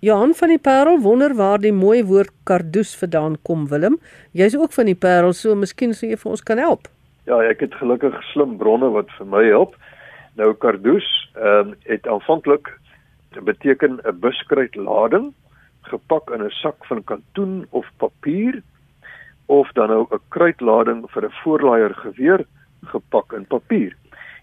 Johan 0.00 0.34
van 0.34 0.48
die 0.48 0.58
Parel 0.58 1.00
wonder 1.00 1.34
waar 1.34 1.58
die 1.58 1.72
mooi 1.72 2.04
woord 2.04 2.30
kardoes 2.42 2.96
vandaan 2.96 3.36
kom 3.42 3.68
Willem. 3.68 3.98
Jy's 4.32 4.56
ook 4.56 4.72
van 4.72 4.84
die 4.84 4.94
Parel, 4.94 5.32
so 5.32 5.54
miskien 5.54 5.94
sou 5.94 6.10
jy 6.10 6.16
vir 6.16 6.30
ons 6.30 6.42
kan 6.42 6.58
help. 6.58 6.88
Ja, 7.26 7.40
ek 7.42 7.60
het 7.60 7.74
gelukkig 7.74 8.22
slim 8.22 8.56
bronne 8.56 8.90
wat 8.94 9.10
vir 9.18 9.26
my 9.26 9.44
help. 9.44 9.74
Nou 10.38 10.52
kardoes 10.54 11.06
ehm 11.34 11.68
um, 11.68 11.74
het 11.82 12.06
aanvanklik 12.06 12.70
beteken 13.44 13.98
'n 14.02 14.18
buskruit 14.20 14.74
lading 14.74 15.32
gepak 15.82 16.30
in 16.30 16.42
'n 16.44 16.50
sak 16.50 16.86
van 16.86 17.04
katoen 17.04 17.66
of 17.70 17.86
papier 17.96 18.62
of 19.46 19.72
dan 19.72 19.88
nou 19.88 20.06
'n 20.10 20.20
kruitlading 20.28 21.10
vir 21.10 21.24
'n 21.24 21.38
voorlaaier 21.42 21.94
geweer 21.94 22.46
gepak 22.84 23.32
in 23.32 23.46
papier. 23.46 23.96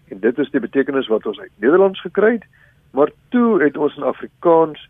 En 0.08 0.20
dit 0.20 0.38
is 0.38 0.50
die 0.50 0.60
betekenis 0.60 1.08
wat 1.08 1.26
ons 1.26 1.40
uit 1.40 1.52
Nederlands 1.56 2.00
gekry 2.00 2.32
het, 2.32 2.44
maar 2.90 3.10
toe 3.28 3.62
het 3.62 3.76
ons 3.76 3.96
in 3.96 4.02
Afrikaans 4.02 4.88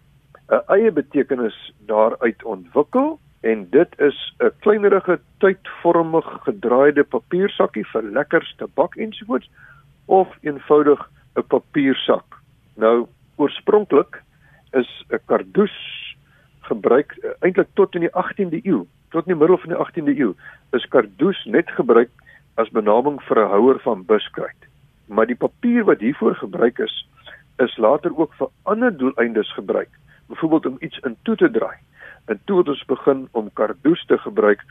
'n 0.49 0.63
eie 0.67 0.93
betekenis 0.93 1.73
daaruit 1.87 2.45
ontwikkel 2.45 3.19
en 3.41 3.67
dit 3.71 3.99
is 3.99 4.35
'n 4.39 4.51
kleinerige 4.59 5.21
tydvormig 5.39 6.27
gedraaide 6.43 7.05
papiersakkie 7.05 7.87
vir 7.87 8.03
lekkers 8.03 8.55
tabak 8.57 8.97
ensovoorts 8.97 9.51
of 10.07 10.29
eenvoudig 10.41 11.11
'n 11.37 11.47
papiersak. 11.47 12.25
Nou 12.75 13.07
oorspronklik 13.37 14.23
is 14.71 15.05
'n 15.09 15.21
kardoes 15.25 15.77
gebruik 16.61 17.17
uh, 17.23 17.31
eintlik 17.41 17.69
tot 17.75 17.95
in 17.95 18.01
die 18.01 18.15
18de 18.23 18.61
eeu, 18.63 18.85
tot 19.11 19.27
in 19.27 19.33
die 19.35 19.41
middel 19.41 19.59
van 19.59 19.75
die 19.75 19.81
18de 19.83 20.19
eeu, 20.19 20.33
is 20.71 20.89
kardoes 20.89 21.45
net 21.45 21.71
gebruik 21.71 22.11
as 22.55 22.71
benaming 22.71 23.21
vir 23.23 23.39
'n 23.39 23.51
houer 23.51 23.79
van 23.81 24.05
buskruit. 24.05 24.63
Maar 25.07 25.27
die 25.27 25.43
papier 25.47 25.85
wat 25.85 26.01
hiervoor 26.01 26.35
gebruik 26.35 26.79
is, 26.79 27.09
is 27.59 27.77
later 27.77 28.17
ook 28.19 28.35
vir 28.35 28.49
ander 28.63 28.97
doeleindes 28.97 29.53
gebruik, 29.53 29.91
byvoorbeeld 30.29 30.67
om 30.67 30.77
iets 30.81 30.99
in 30.99 31.17
toe 31.23 31.37
te 31.37 31.51
draai. 31.51 31.77
En 32.27 32.41
toe 32.45 32.59
het 32.59 32.69
ons 32.69 32.85
begin 32.85 33.29
om 33.33 33.53
kardoes 33.53 34.05
te 34.07 34.19
gebruik 34.19 34.65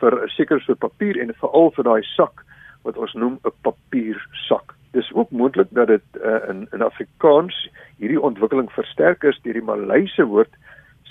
vir 0.00 0.22
'n 0.24 0.28
sekere 0.28 0.60
soort 0.60 0.78
papier 0.78 1.20
en 1.20 1.34
veral 1.34 1.70
vir 1.70 1.84
daai 1.84 2.02
sak 2.02 2.44
wat 2.86 2.96
ons 2.96 3.14
noem 3.14 3.38
'n 3.42 3.52
papiersak. 3.62 4.74
Dis 4.92 5.12
ook 5.12 5.30
moontlik 5.30 5.68
dat 5.70 5.86
dit 5.86 6.08
uh, 6.22 6.48
in 6.48 6.68
in 6.72 6.82
Afrikaans 6.82 7.56
hierdie 7.98 8.20
ontwikkeling 8.20 8.70
versterk 8.72 9.22
is 9.22 9.38
deur 9.42 9.58
die 9.58 9.68
Malayse 9.72 10.24
woord 10.24 10.54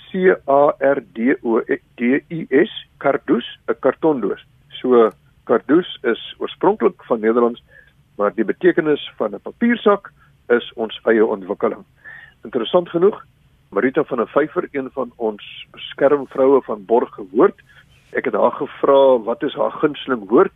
C 0.10 0.34
A 0.48 0.74
R 0.79 1.03
D 1.13 1.36
O 1.44 1.62
D 2.00 2.01
I 2.32 2.46
S 2.50 2.72
kardoes, 2.98 3.48
'n 3.67 3.79
kartondoos. 3.79 4.46
So 4.82 5.12
kardoes 5.44 5.98
is 6.03 6.36
oorspronklik 6.38 7.03
van 7.03 7.20
Nederlands, 7.20 7.63
maar 8.17 8.34
die 8.34 8.46
betekenis 8.46 9.12
van 9.17 9.36
'n 9.36 9.41
papiersak 9.41 10.12
is 10.50 10.72
ons 10.75 11.00
eie 11.03 11.25
ontwikkeling. 11.25 11.84
Interessant 12.44 12.89
genoeg, 12.89 13.24
Marita 13.70 14.03
van 14.03 14.17
der 14.17 14.27
Vyver, 14.27 14.67
een 14.72 14.89
van 14.94 15.12
ons 15.15 15.67
beskermvroue 15.72 16.62
van 16.62 16.86
Borg 16.86 17.13
gewoord, 17.13 17.58
ek 18.12 18.25
het 18.25 18.34
haar 18.34 18.51
gevra 18.51 19.17
wat 19.25 19.44
is 19.44 19.53
haar 19.53 19.72
gunsteling 19.72 20.27
woord? 20.29 20.53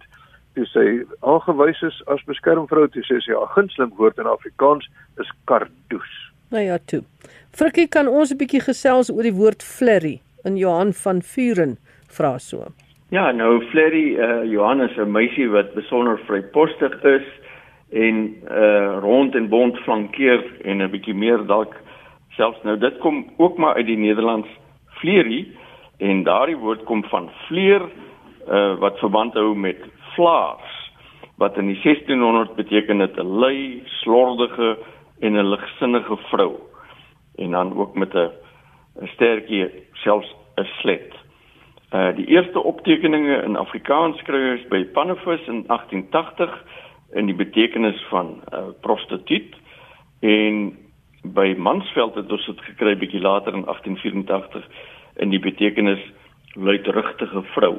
Toe 0.60 0.68
sy 0.68 0.88
aangewys 1.24 1.80
is 1.88 2.02
as 2.12 2.20
beskermvrou, 2.28 2.90
toe 2.92 3.04
sê 3.08 3.22
sy 3.24 3.32
haar 3.32 3.48
gunsteling 3.54 3.94
woord 3.96 4.18
in 4.20 4.28
Afrikaans 4.28 4.90
is 5.24 5.30
kardoes. 5.48 6.16
Nou 6.52 6.60
ja, 6.66 6.76
toe. 6.92 7.06
Frikkie, 7.56 7.88
kan 7.88 8.10
ons 8.12 8.34
'n 8.34 8.38
bietjie 8.38 8.60
gesels 8.60 9.08
oor 9.10 9.24
die 9.24 9.38
woord 9.40 9.64
flurry 9.64 10.20
in 10.44 10.58
Johan 10.58 10.92
van 10.92 11.22
Vuren 11.22 11.78
vra 12.12 12.38
so. 12.40 12.74
Ja, 13.10 13.32
nou 13.32 13.64
flurry, 13.72 14.20
uh, 14.20 14.44
Johan 14.44 14.82
is 14.82 14.98
'n 14.98 15.12
meisie 15.12 15.48
wat 15.48 15.74
besonder 15.76 16.20
vrypostig 16.28 17.04
is 17.04 17.28
en 17.90 18.36
uh 18.52 19.00
rond 19.00 19.36
en 19.36 19.48
bont 19.50 19.78
flankeer 19.78 20.44
en 20.64 20.82
'n 20.82 20.92
bietjie 20.92 21.16
meer 21.16 21.46
dalk 21.48 21.74
selfs 22.36 22.64
nou 22.64 22.78
dit 22.78 22.98
kom 23.00 23.32
ook 23.38 23.58
maar 23.58 23.76
uit 23.76 23.86
die 23.86 23.98
Nederlands 23.98 24.48
fleurie 25.00 25.56
en 25.98 26.24
daardie 26.24 26.58
woord 26.58 26.84
kom 26.84 27.04
van 27.04 27.32
fleur 27.48 27.90
uh 28.48 28.76
wat 28.80 29.00
verband 29.00 29.34
hou 29.34 29.56
met 29.56 29.78
flaars 30.20 30.76
wat 31.40 31.58
in 31.58 31.70
die 31.72 31.80
1600 31.80 32.56
beteken 32.56 33.00
het 33.00 33.16
'n 33.16 33.40
lui, 33.40 33.84
slordige 33.86 34.78
en 35.20 35.34
'n 35.34 35.50
ligsinnige 35.50 36.18
vrou 36.18 36.54
en 37.36 37.52
dan 37.52 37.78
ook 37.78 37.96
met 37.96 38.14
'n 38.14 38.32
'n 39.02 39.08
sterkie 39.08 39.70
selfs 39.94 40.36
'n 40.56 40.68
slet. 40.80 41.14
Uh 41.94 42.16
die 42.16 42.26
eerste 42.26 42.60
optekeninge 42.64 43.36
in 43.44 43.56
Afrikaans 43.56 44.22
kry 44.22 44.52
ons 44.52 44.68
by 44.68 44.86
Pannevis 44.86 45.48
in 45.48 45.64
1880 45.68 46.64
in 47.12 47.26
die 47.26 47.36
betekenis 47.36 48.06
van 48.10 48.28
'n 48.28 48.56
uh, 48.56 48.64
prostituut 48.82 49.56
en 50.20 50.78
by 51.24 51.56
Mansveld 51.58 52.16
het 52.16 52.32
ons 52.32 52.46
dit 52.46 52.62
gekry 52.62 52.98
bietjie 52.98 53.22
later 53.22 53.54
in 53.54 53.66
1884 53.66 54.68
in 55.16 55.30
die 55.30 55.40
betekenis 55.40 56.12
luidrugtige 56.54 57.42
vrou. 57.42 57.76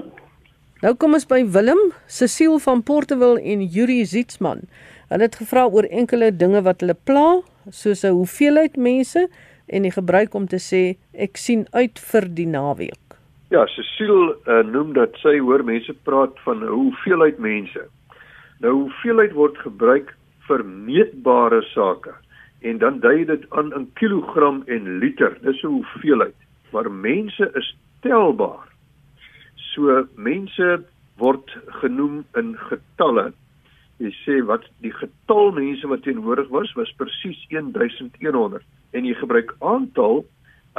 Nou 0.80 0.94
kom 0.96 1.12
ons 1.12 1.26
by 1.28 1.42
Willem, 1.52 1.80
Cecile 2.08 2.56
van 2.64 2.80
Portewil 2.80 3.36
en 3.36 3.60
Yuri 3.68 3.98
Zietsman. 4.08 4.62
Hulle 5.10 5.26
het 5.26 5.34
gevra 5.36 5.66
oor 5.68 5.84
enkele 5.92 6.30
dinge 6.32 6.62
wat 6.64 6.80
hulle 6.80 6.94
pla, 6.96 7.42
soos 7.68 8.00
'n 8.04 8.16
hoeveelheid 8.16 8.78
mense 8.80 9.26
en 9.68 9.82
die 9.82 9.92
gebruik 9.92 10.32
om 10.34 10.46
te 10.48 10.56
sê 10.56 10.96
ek 11.12 11.36
sien 11.36 11.66
uit 11.76 11.98
vir 11.98 12.28
die 12.38 12.46
naweek. 12.46 13.18
Ja, 13.50 13.66
Cecile 13.66 14.38
uh, 14.46 14.64
noem 14.64 14.94
dat 14.96 15.20
sy 15.20 15.36
hoor 15.38 15.62
mense 15.62 15.92
praat 16.08 16.40
van 16.46 16.64
'n 16.64 16.72
hoeveelheid 16.72 17.38
mense. 17.38 17.84
Nou 18.60 18.72
hoeveelheid 18.72 19.32
word 19.32 19.58
gebruik 19.58 20.16
vir 20.48 20.64
meetbare 20.64 21.62
sake 21.74 22.16
en 22.62 22.78
dan 22.78 23.00
dui 23.00 23.24
dit 23.24 23.44
aan 23.50 23.72
in 23.76 23.90
kilogram 24.00 24.64
en 24.66 24.98
liter. 24.98 25.36
Dis 25.42 25.62
'n 25.62 25.76
hoeveelheid. 25.76 26.36
Maar 26.72 26.90
mense 26.90 27.50
is 27.54 27.76
telbaar. 28.00 28.69
So 29.74 30.06
mense 30.16 30.84
word 31.20 31.52
genoem 31.80 32.24
in 32.36 32.56
getalle. 32.68 33.30
Jy 34.00 34.10
sê 34.24 34.38
wat 34.48 34.64
die 34.84 34.92
getal 34.96 35.52
mense 35.52 35.88
wat 35.90 36.02
teenwoordig 36.06 36.48
was 36.54 36.72
was 36.78 36.92
presies 36.96 37.40
1100 37.52 38.64
en 38.96 39.04
jy 39.06 39.14
gebruik 39.20 39.52
aantal 39.60 40.24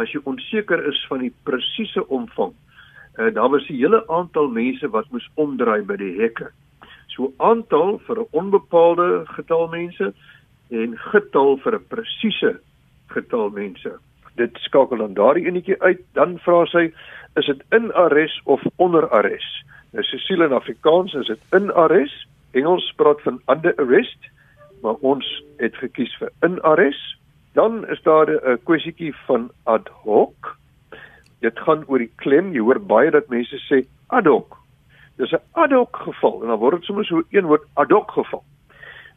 as 0.02 0.12
jy 0.14 0.22
onseker 0.26 0.82
is 0.90 1.00
van 1.10 1.22
die 1.24 1.34
presiese 1.48 2.04
omvang. 2.10 2.56
Uh, 3.20 3.30
daar 3.36 3.50
was 3.50 3.70
'n 3.70 3.78
hele 3.78 4.02
aantal 4.08 4.48
mense 4.48 4.88
wat 4.90 5.10
moes 5.12 5.30
omdraai 5.36 5.84
by 5.84 5.96
die 5.96 6.18
hekke. 6.22 6.52
So 7.08 7.34
aantal 7.38 8.00
vir 8.08 8.20
'n 8.20 8.28
onbepaalde 8.32 9.26
getal 9.36 9.68
mense 9.68 10.14
en 10.70 10.98
getal 10.98 11.58
vir 11.58 11.76
'n 11.76 11.88
presiese 11.88 12.60
getal 13.08 13.50
mense. 13.50 14.00
Dit 14.36 14.58
skakel 14.58 14.98
dan 14.98 15.14
daardie 15.14 15.48
enetjie 15.48 15.82
uit, 15.82 16.02
dan 16.14 16.40
vra 16.40 16.66
sy 16.66 16.94
is 17.36 17.46
dit 17.46 17.64
in 17.72 17.92
arrest 17.94 18.42
of 18.44 18.62
onder 18.76 19.10
arrest? 19.10 19.64
Nou 19.92 20.04
Cecile 20.04 20.46
in 20.46 20.54
Afrikaans 20.54 21.14
is 21.14 21.28
dit 21.28 21.40
in 21.52 21.72
arrest. 21.72 22.28
Engels 22.52 22.94
praat 22.96 23.22
van 23.22 23.42
under 23.48 23.76
arrest, 23.76 24.30
maar 24.82 24.96
ons 25.02 25.44
het 25.58 25.76
gekies 25.76 26.16
vir 26.20 26.32
in 26.42 26.60
arrest 26.62 27.22
Dan 27.52 27.88
is 27.88 28.02
daar 28.02 28.30
'n 28.30 28.60
kwessietjie 28.64 29.16
van 29.26 29.52
ad 29.64 29.88
hoc. 29.88 30.58
Dit 31.40 31.60
gaan 31.60 31.84
oor 31.88 31.98
die 31.98 32.12
klem. 32.16 32.54
Jy 32.54 32.60
hoor 32.60 32.80
baie 32.80 33.12
dat 33.12 33.28
mense 33.28 33.58
sê 33.58 33.86
ad 34.08 34.26
hoc. 34.26 34.58
Dis 35.16 35.32
'n 35.32 35.44
ad 35.52 35.72
hoc 35.72 35.96
geval 35.96 36.42
en 36.42 36.48
dan 36.48 36.60
word 36.60 36.76
dit 36.76 36.84
sommer 36.84 37.06
so 37.06 37.24
een 37.30 37.46
woord 37.46 37.64
ad 37.74 37.92
hoc 37.92 38.12
geval. 38.12 38.44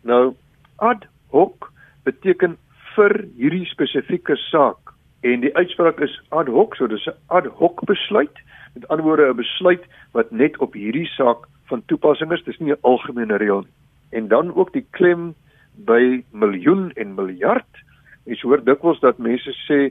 Nou 0.03 0.35
ad 0.77 1.07
hoc 1.31 1.73
beteken 2.03 2.57
vir 2.95 3.25
hierdie 3.37 3.65
spesifieke 3.65 4.37
saak 4.37 4.84
en 5.25 5.41
die 5.41 5.55
uitspraak 5.57 6.01
is 6.05 6.15
ad 6.29 6.51
hoc, 6.53 6.77
so 6.77 6.87
dis 6.87 7.07
'n 7.09 7.17
ad 7.29 7.47
hoc 7.61 7.85
besluit. 7.89 8.37
Met 8.75 8.89
ander 8.89 9.05
woorde 9.05 9.29
'n 9.29 9.37
besluit 9.37 9.85
wat 10.13 10.31
net 10.31 10.59
op 10.59 10.75
hierdie 10.75 11.07
saak 11.07 11.49
van 11.67 11.83
toepassing 11.87 12.33
is. 12.33 12.45
Dis 12.45 12.59
nie 12.59 12.73
'n 12.73 12.83
algemene 12.83 13.37
reël 13.37 13.61
nie. 13.61 13.75
En 14.11 14.29
dan 14.29 14.55
ook 14.55 14.73
die 14.73 14.87
klem 14.91 15.35
by 15.75 16.23
miljoen 16.31 16.93
en 16.93 17.15
miljard 17.15 17.85
Ek 18.25 18.41
hoor 18.41 18.63
dikwels 18.65 19.01
dat 19.05 19.21
mense 19.21 19.53
sê 19.67 19.91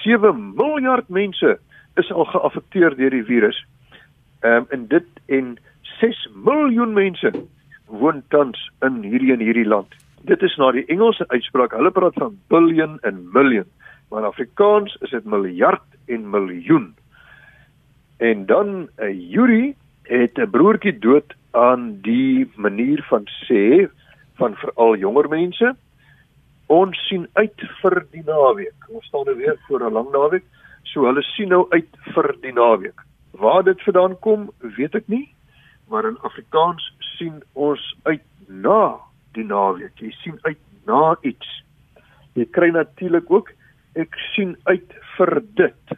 7 0.00 0.32
miljard 0.56 1.08
mense 1.12 1.56
is 2.00 2.12
al 2.12 2.28
geaffekteer 2.32 2.96
deur 2.96 3.12
die 3.12 3.26
virus. 3.28 3.58
Ehm 4.40 4.64
um, 4.64 4.66
en 4.72 4.86
dit 4.88 5.08
en 5.38 5.56
6 6.00 6.20
miljoen 6.34 6.94
mense 6.96 7.32
woon 7.88 8.22
tans 8.32 8.60
in 8.86 9.02
hierdie 9.04 9.34
en 9.34 9.44
hierdie 9.44 9.68
land. 9.68 9.92
Dit 10.28 10.42
is 10.42 10.56
na 10.56 10.70
die 10.72 10.86
Engelse 10.88 11.28
uitspraak. 11.28 11.76
Hulle 11.76 11.92
praat 11.92 12.16
van 12.20 12.38
billion 12.48 12.98
en 13.08 13.20
million, 13.32 13.66
maar 14.08 14.20
in 14.20 14.26
Afrikaans 14.26 14.96
is 15.00 15.10
dit 15.10 15.24
miljard 15.24 15.84
en 16.06 16.30
miljoen. 16.30 16.94
En 18.16 18.46
dan 18.46 18.68
'n 18.68 18.88
uh, 18.98 19.32
Yuri 19.32 19.74
het 20.02 20.38
'n 20.38 20.50
broertjie 20.50 20.98
dood 20.98 21.34
aan 21.50 22.00
die 22.00 22.50
manier 22.56 23.02
van 23.08 23.26
sê 23.26 23.88
van 24.34 24.54
veral 24.54 24.96
jonger 24.96 25.28
mense 25.28 25.76
ons 26.68 27.00
sien 27.08 27.26
uit 27.32 27.64
vir 27.80 27.96
die 28.12 28.22
naweek. 28.26 28.88
Ons 28.92 29.06
staan 29.08 29.24
nou 29.24 29.36
weer 29.36 29.56
voor 29.66 29.80
'n 29.88 29.92
lang 29.92 30.10
naweek, 30.12 30.44
so 30.82 31.04
hulle 31.04 31.22
sien 31.22 31.48
nou 31.48 31.66
uit 31.70 31.88
vir 32.14 32.36
die 32.40 32.52
naweek. 32.52 33.00
Waar 33.32 33.62
dit 33.64 33.82
vandaan 33.82 34.18
kom, 34.18 34.50
weet 34.60 34.94
ek 34.94 35.08
nie, 35.08 35.34
maar 35.88 36.04
in 36.04 36.18
Afrikaans 36.18 36.94
sien 37.16 37.42
ons 37.52 37.96
uit 38.02 38.22
na 38.48 38.98
die 39.32 39.44
naweek. 39.44 39.92
Jy 40.00 40.10
sien 40.10 40.38
uit 40.42 40.58
na 40.86 41.16
iets. 41.22 41.64
Jy 42.34 42.44
kry 42.44 42.70
natuurlik 42.70 43.30
ook 43.30 43.50
ek 43.98 44.14
sien 44.34 44.56
uit 44.70 44.94
vir 45.16 45.40
dit 45.58 45.96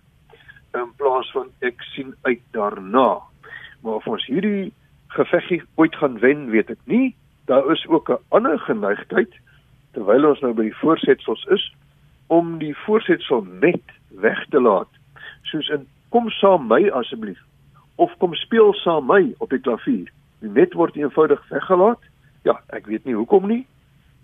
in 0.79 0.93
plaas 0.97 1.31
van 1.35 1.51
ek 1.67 1.83
sien 1.93 2.15
uit 2.23 2.43
daarna. 2.57 3.21
Maar 3.83 4.01
of 4.01 4.07
ons 4.09 4.27
hierdie 4.31 4.73
geveggie 5.17 5.63
ooit 5.75 5.97
gaan 5.97 6.19
wen, 6.23 6.49
weet 6.55 6.71
ek 6.71 6.81
nie. 6.85 7.15
Daar 7.51 7.67
is 7.73 7.87
ook 7.89 8.11
'n 8.11 8.23
ander 8.29 8.59
geneigtheid 8.59 9.33
terwyl 9.93 10.29
ons 10.29 10.41
nou 10.41 10.53
by 10.55 10.63
die 10.63 10.81
voorsetsels 10.83 11.45
is 11.51 11.75
om 12.27 12.59
die 12.59 12.75
voorsetsel 12.87 13.43
net 13.61 13.83
weg 14.09 14.47
te 14.51 14.61
laat 14.61 14.89
soos 15.51 15.69
in 15.69 15.87
kom 16.15 16.31
saam 16.31 16.69
my 16.69 16.89
asseblief 17.01 17.41
of 18.01 18.13
kom 18.19 18.35
speel 18.35 18.73
saam 18.81 19.07
my 19.07 19.35
op 19.39 19.51
die 19.51 19.61
klavier. 19.61 20.09
Die 20.41 20.49
net 20.49 20.73
word 20.79 20.97
eenvoudig 20.97 21.43
weggelaat. 21.51 22.01
Ja, 22.49 22.57
ek 22.73 22.87
weet 22.89 23.05
nie 23.05 23.15
hoekom 23.15 23.49
nie, 23.51 23.67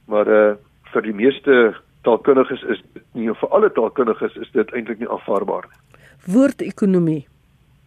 maar 0.09 0.29
uh 0.29 0.55
vir 0.95 1.03
die 1.03 1.17
meeste 1.19 1.75
taalkundiges 2.07 2.63
is 2.75 2.83
nie 3.19 3.29
vir 3.43 3.55
alle 3.59 3.71
taalkundiges 3.79 4.37
is 4.43 4.51
dit 4.55 4.73
eintlik 4.73 5.03
nie 5.03 5.11
aanvaarbaar 5.11 5.69
nie. 5.71 6.03
Woordekonomie. 6.33 7.23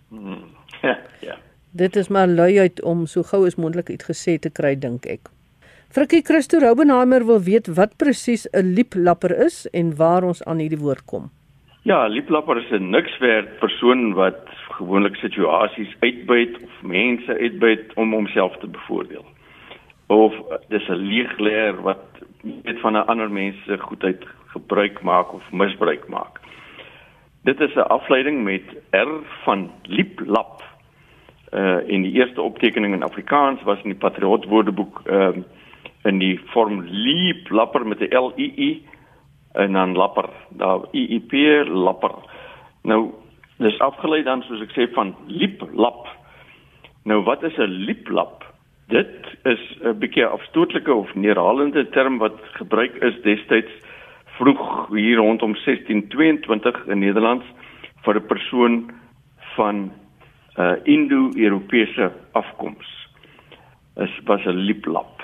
Hmm. 0.09 0.47
Ja, 0.81 0.95
ja. 1.19 1.33
Dit 1.71 1.95
is 1.99 2.07
maar 2.07 2.27
luiheid 2.27 2.79
om 2.87 3.03
so 3.05 3.23
gou 3.23 3.41
as 3.45 3.57
moontlik 3.59 3.89
iets 3.91 4.07
gesê 4.07 4.37
te 4.39 4.49
kry 4.49 4.77
dink 4.79 5.03
ek. 5.05 5.27
Frikkie 5.91 6.21
Christo 6.21 6.61
Roubenheimer 6.61 7.25
wil 7.25 7.41
weet 7.43 7.67
wat 7.77 7.97
presies 7.97 8.47
'n 8.53 8.73
lieplapper 8.77 9.33
is 9.45 9.67
en 9.73 9.95
waar 9.95 10.23
ons 10.23 10.43
aan 10.43 10.59
hierdie 10.63 10.79
woord 10.79 11.05
kom. 11.05 11.29
Ja, 11.83 12.07
lieplapper 12.07 12.57
is 12.57 12.71
'n 12.71 12.89
nikswerd 12.89 13.59
persoon 13.59 14.13
wat 14.13 14.39
gewoonlik 14.77 15.15
situasies 15.15 15.95
uitbuit 15.99 16.55
of 16.63 16.81
mense 16.81 17.33
uitbuit 17.39 17.93
om 17.95 18.13
homself 18.13 18.57
te 18.57 18.67
bevoordeel. 18.67 19.25
Of 20.07 20.33
dis 20.69 20.87
'n 20.89 21.01
leegleer 21.11 21.81
wat 21.81 22.08
net 22.41 22.79
van 22.79 22.93
'n 22.93 23.07
ander 23.07 23.31
mens 23.31 23.55
se 23.65 23.77
goedheid 23.77 24.25
gebruik 24.47 25.01
maak 25.01 25.33
of 25.33 25.51
misbruik 25.51 26.07
maak. 26.07 26.39
Dit 27.43 27.59
is 27.59 27.75
'n 27.75 27.79
afleiding 27.79 28.43
met 28.43 28.63
R 28.91 29.23
van 29.43 29.71
lieplap. 29.83 30.63
Uh 31.53 31.87
in 31.87 32.01
die 32.01 32.11
eerste 32.11 32.41
optekening 32.41 32.93
in 32.93 33.03
Afrikaans 33.03 33.63
was 33.63 33.81
in 33.83 33.89
die 33.89 33.99
Patriot 33.99 34.45
Woordeboek 34.45 35.01
ehm 35.05 35.37
uh, 35.37 35.43
in 36.03 36.19
die 36.19 36.39
vorm 36.53 36.81
lieplapper 36.81 37.87
met 37.87 37.99
'n 37.99 38.15
L 38.15 38.33
I 38.37 38.53
I 38.57 38.85
en 39.51 39.73
dan 39.73 39.95
lapper, 39.95 40.29
daar 40.49 40.79
I 40.93 41.15
I 41.15 41.19
P 41.19 41.33
lapper. 41.67 42.15
Nou 42.83 43.11
dis 43.57 43.79
afgelei 43.79 44.23
dan 44.23 44.41
soos 44.41 44.61
ek 44.61 44.71
sê 44.71 44.93
van 44.93 45.15
lieplap. 45.27 46.07
Nou 47.03 47.23
wat 47.23 47.43
is 47.43 47.57
'n 47.57 47.85
lieplap? 47.85 48.45
Dit 48.87 49.28
is 49.43 49.77
'n 49.83 49.99
bietjie 49.99 50.25
afstootlike 50.25 50.93
of 50.93 51.15
neerhalende 51.15 51.89
term 51.89 52.17
wat 52.17 52.39
gebruik 52.53 52.95
is 53.03 53.21
destyds 53.21 53.71
vroeg 54.37 54.89
hier 54.89 55.17
rondom 55.17 55.55
1622 55.55 56.87
in 56.87 56.99
Nederland 56.99 57.43
vir 58.03 58.15
'n 58.15 58.25
persoon 58.25 58.91
van 59.55 59.91
uh, 60.59 60.75
Indo-Europese 60.83 62.11
afkoms. 62.31 62.87
Dit 63.95 64.09
was 64.25 64.45
'n 64.45 64.63
lieplap. 64.69 65.18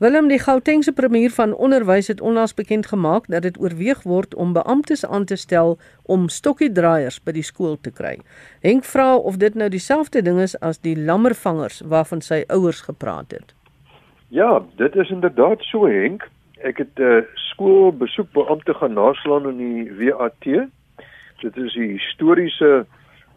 Willem 0.00 0.28
die 0.28 0.38
Gautengse 0.38 0.92
premier 0.96 1.30
van 1.30 1.50
onderwys 1.52 2.06
het 2.08 2.20
onlangs 2.20 2.54
bekend 2.54 2.86
gemaak 2.86 3.26
dat 3.28 3.42
dit 3.42 3.58
oorweeg 3.60 4.02
word 4.02 4.34
om 4.34 4.52
beamptes 4.52 5.06
aan 5.06 5.24
te 5.24 5.36
stel 5.36 5.76
om 6.02 6.28
stokkiedraaiers 6.28 7.18
by 7.20 7.34
die 7.36 7.44
skool 7.44 7.76
te 7.80 7.92
kry. 7.92 8.14
Henk 8.64 8.88
vra 8.88 9.16
of 9.16 9.36
dit 9.42 9.54
nou 9.54 9.68
dieselfde 9.68 10.22
ding 10.24 10.40
is 10.40 10.56
as 10.64 10.80
die 10.80 10.94
lammervangers 10.96 11.82
waarvan 11.84 12.24
sy 12.24 12.40
ouers 12.48 12.80
gepraat 12.88 13.36
het. 13.36 13.52
Ja, 14.32 14.64
dit 14.80 14.96
is 14.96 15.12
inderdaad 15.12 15.68
so 15.68 15.84
Henk. 15.84 16.24
Ek 16.64 16.80
het 16.80 16.96
'n 16.96 17.02
uh, 17.02 17.20
skoolbesoekbeampte 17.52 18.74
gaan 18.74 18.96
naslaan 18.96 19.52
in 19.52 19.58
die 19.58 19.92
WAT. 20.00 20.48
Dit 21.44 21.56
is 21.56 21.76
'n 21.76 21.92
historiese 22.00 22.86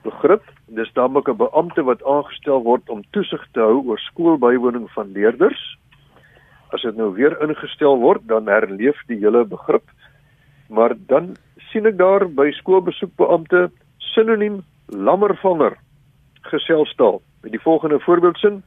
begrip. 0.03 0.43
Dis 0.67 0.93
dan 0.93 1.11
'n 1.11 1.35
beampte 1.35 1.83
wat 1.83 2.03
aangestel 2.03 2.63
word 2.63 2.89
om 2.89 3.03
toesig 3.11 3.47
te 3.51 3.59
hou 3.59 3.83
oor 3.85 3.99
skoolbywoning 3.99 4.91
van 4.91 5.11
leerders 5.11 5.77
as 6.73 6.81
dit 6.81 6.95
nou 6.97 7.13
weer 7.13 7.35
ingestel 7.41 7.97
word, 8.01 8.25
dan 8.27 8.47
herleef 8.47 8.99
die 9.07 9.19
hele 9.21 9.45
begrip. 9.45 9.85
Maar 10.69 10.95
dan 11.07 11.35
sien 11.69 11.85
ek 11.85 11.97
daar 11.97 12.25
by 12.29 12.49
skoolbesoekbeampte 12.59 13.69
sinoniem 14.13 14.61
lammervanger 14.87 15.77
geselstaal. 16.49 17.21
Met 17.41 17.51
die 17.51 17.61
volgende 17.61 17.99
voorbeeldsin: 17.99 18.63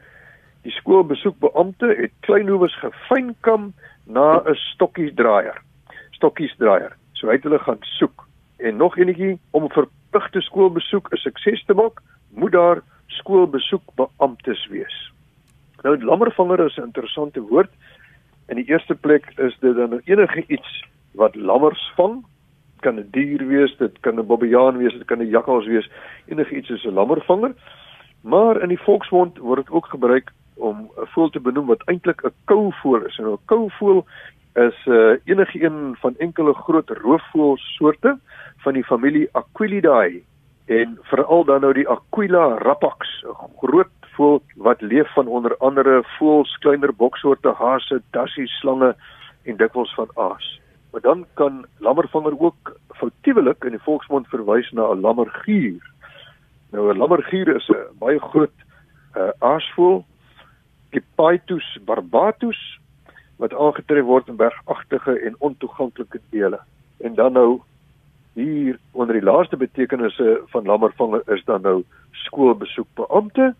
Die 0.62 0.72
skoolbesoekbeampte 0.72 1.94
het 1.98 2.12
kleinhoewes 2.26 2.74
gefynkam 2.82 3.72
na 4.04 4.42
'n 4.44 4.54
stokkiesdraaier. 4.54 5.62
Stokkiesdraaier. 6.10 6.96
So 7.12 7.26
hy 7.26 7.32
het 7.32 7.42
hulle 7.42 7.58
gaan 7.58 7.78
soek. 7.80 8.26
En 8.58 8.76
nog 8.76 8.98
enetjie 8.98 9.38
om 9.50 9.70
verpligte 9.70 10.40
skoolbesoek 10.40 11.12
'n 11.12 11.16
sukses 11.16 11.64
te 11.64 11.74
maak, 11.74 12.00
moet 12.30 12.52
daar 12.52 12.82
skoolbesoekbeamptes 13.06 14.66
wees. 14.66 15.12
Nou 15.82 16.04
lammervanger 16.04 16.66
is 16.66 16.76
'n 16.76 16.82
interessante 16.82 17.40
woord. 17.40 17.70
In 18.46 18.56
die 18.56 18.68
eerste 18.70 18.94
plek 18.94 19.32
is 19.36 19.56
dit 19.60 19.76
dan 19.76 20.00
enige 20.04 20.44
iets 20.46 20.84
wat 21.12 21.34
lammers 21.34 21.92
vang. 21.96 22.24
Kan 22.80 22.98
'n 22.98 23.08
dier 23.10 23.46
wees, 23.46 23.76
dit 23.76 24.00
kan 24.00 24.18
'n 24.18 24.26
bobbejaan 24.26 24.76
wees, 24.76 24.92
dit 24.92 25.04
kan 25.04 25.18
'n 25.18 25.28
jakkals 25.28 25.66
wees, 25.66 25.90
enige 26.26 26.56
iets 26.56 26.70
is 26.70 26.84
'n 26.84 26.94
lammervanger. 26.94 27.54
Maar 28.20 28.62
in 28.62 28.68
die 28.68 28.82
volksmond 28.82 29.38
word 29.38 29.64
dit 29.64 29.74
ook 29.74 29.86
gebruik 29.86 30.32
om 30.54 30.90
'n 30.96 31.06
voël 31.06 31.30
te 31.30 31.40
benoem 31.40 31.66
wat 31.66 31.82
eintlik 31.84 32.24
'n 32.24 32.34
kouvoël 32.44 33.04
is. 33.06 33.18
En 33.18 33.26
'n 33.26 33.38
kouvoël 33.44 34.06
is 34.54 34.86
uh, 34.86 35.16
enige 35.24 35.64
een 35.64 35.96
van 35.98 36.14
enkele 36.18 36.54
groot 36.54 36.90
roofvoëlsoorte 36.90 38.18
van 38.56 38.72
die 38.72 38.84
familie 38.84 39.28
Aquilidae 39.32 40.22
en 40.66 40.98
veral 41.02 41.44
dan 41.44 41.60
nou 41.60 41.72
die 41.72 41.88
Aquila 41.88 42.58
rapax, 42.58 43.24
'n 43.24 43.56
groot 43.56 44.05
voël 44.16 44.42
wat 44.56 44.80
leef 44.80 45.12
van 45.14 45.26
onder 45.26 45.56
andere 45.56 46.02
voëls, 46.16 46.56
kleiner 46.64 46.94
boksoorte, 46.94 47.52
hase, 47.58 48.00
dassies, 48.10 48.52
slange 48.60 48.94
en 49.44 49.56
dikwels 49.56 49.94
van 49.94 50.10
aas. 50.14 50.60
Maar 50.92 51.00
dan 51.00 51.26
kan 51.34 51.64
lammervanger 51.78 52.40
ook 52.40 52.76
foutiewelik 52.96 53.64
in 53.64 53.76
die 53.76 53.84
volksmond 53.84 54.28
verwys 54.32 54.70
na 54.72 54.90
'n 54.92 55.00
lammergier. 55.00 55.80
Nou 56.72 56.92
'n 56.92 56.98
lammergier 56.98 57.56
is 57.56 57.68
'n 57.68 57.98
baie 57.98 58.18
groot 58.18 58.56
uh, 59.16 59.28
aasvoël, 59.38 60.04
Gepaetus 60.90 61.78
barbatus 61.84 62.78
wat 63.36 63.54
aangetref 63.54 64.04
word 64.04 64.28
in 64.28 64.36
bergagtige 64.36 65.18
en 65.20 65.34
ontoeganklike 65.38 66.20
dele. 66.30 66.60
En 67.00 67.14
dan 67.14 67.32
nou 67.32 67.60
hier 68.32 68.78
onder 68.92 69.14
die 69.14 69.24
laaste 69.24 69.56
betekenisse 69.56 70.40
van 70.46 70.64
lammervanger 70.64 71.22
is 71.34 71.44
dan 71.44 71.60
nou 71.62 71.82
skoolbesoekbeampte 72.10 73.54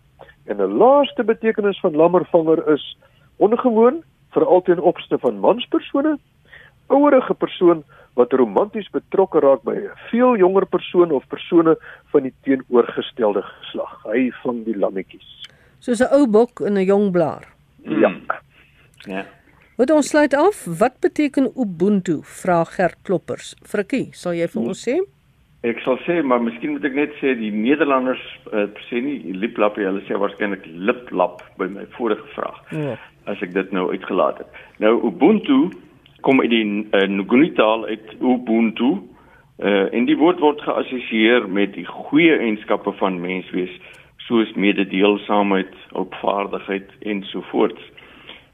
En 0.47 0.57
'n 0.57 0.77
laaste 0.79 1.25
betekenis 1.25 1.81
van 1.81 1.97
lammervanger 1.97 2.69
is 2.73 2.97
ongewoon 3.37 4.03
veral 4.31 4.63
ten 4.63 4.81
opsigte 4.81 5.19
van 5.19 5.39
manspersone, 5.39 6.19
ouerige 6.87 7.35
persoon 7.35 7.85
wat 8.15 8.33
romanties 8.33 8.89
betrokke 8.91 9.41
raak 9.41 9.63
by 9.63 9.75
'n 9.75 9.91
veel 10.11 10.37
jonger 10.37 10.67
persoon 10.67 11.11
of 11.11 11.27
persone 11.29 11.77
van 12.13 12.23
die 12.23 12.35
teenoorgestelde 12.43 13.43
geslag. 13.43 14.03
Hy 14.05 14.31
vang 14.43 14.65
die 14.65 14.77
lammetjies. 14.77 15.49
Soos 15.79 16.01
'n 16.01 16.13
ou 16.13 16.27
bok 16.27 16.61
en 16.61 16.75
'n 16.75 16.85
jong 16.85 17.13
blaar. 17.13 17.45
Ja. 17.83 18.13
Ja. 19.07 19.25
Wat 19.77 19.91
ons 19.91 20.09
sluit 20.09 20.35
af, 20.35 20.65
wat 20.65 21.01
beteken 21.01 21.51
ubuntu? 21.55 22.23
Vra 22.23 22.65
Gert 22.65 22.97
Kloppers. 23.03 23.55
Frikkie, 23.63 24.09
sal 24.13 24.33
jy 24.33 24.49
vir 24.49 24.63
ons 24.63 24.89
sê? 24.89 24.97
Ek 25.67 25.81
sal 25.83 25.97
sê, 26.05 26.21
maar 26.23 26.43
miskien 26.45 26.77
moet 26.77 26.85
ek 26.87 26.95
net 26.95 27.15
sê 27.19 27.33
die 27.35 27.51
Nederlanders 27.51 28.23
uh, 28.53 28.69
sê 28.87 29.01
nie 29.03 29.33
liplap 29.35 29.79
nie, 29.79 29.87
hulle 29.89 30.05
sê 30.07 30.19
waarskynlik 30.21 30.63
liplap 30.69 31.43
by 31.59 31.67
my 31.73 31.87
vorige 31.97 32.27
vraag. 32.37 32.61
Ja. 32.77 32.95
As 33.27 33.43
ek 33.43 33.55
dit 33.57 33.73
nou 33.75 33.89
uitgelaat 33.91 34.45
het. 34.45 34.61
Nou 34.85 34.95
Ubuntu 35.09 35.73
kom 36.27 36.43
uit 36.45 36.53
die 36.53 36.63
uh, 36.67 37.03
Nguni 37.11 37.51
taal 37.59 37.87
uit 37.91 38.15
Ubuntu. 38.21 38.93
Uh, 39.57 39.89
en 39.97 40.07
die 40.07 40.19
woord 40.21 40.39
word 40.45 40.63
geassosieer 40.63 41.49
met 41.49 41.75
die 41.75 41.87
goeie 41.89 42.37
eienskappe 42.37 42.93
van 43.01 43.19
menswees 43.23 43.73
soos 44.27 44.51
mededeelsaamheid, 44.59 45.75
opvaardigheid 45.99 46.91
en 47.09 47.23
so 47.31 47.43
voort. 47.51 47.79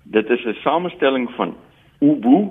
Dit 0.04 0.30
is 0.30 0.44
'n 0.46 0.56
samestelling 0.62 1.28
van 1.36 1.56
ubu, 2.00 2.48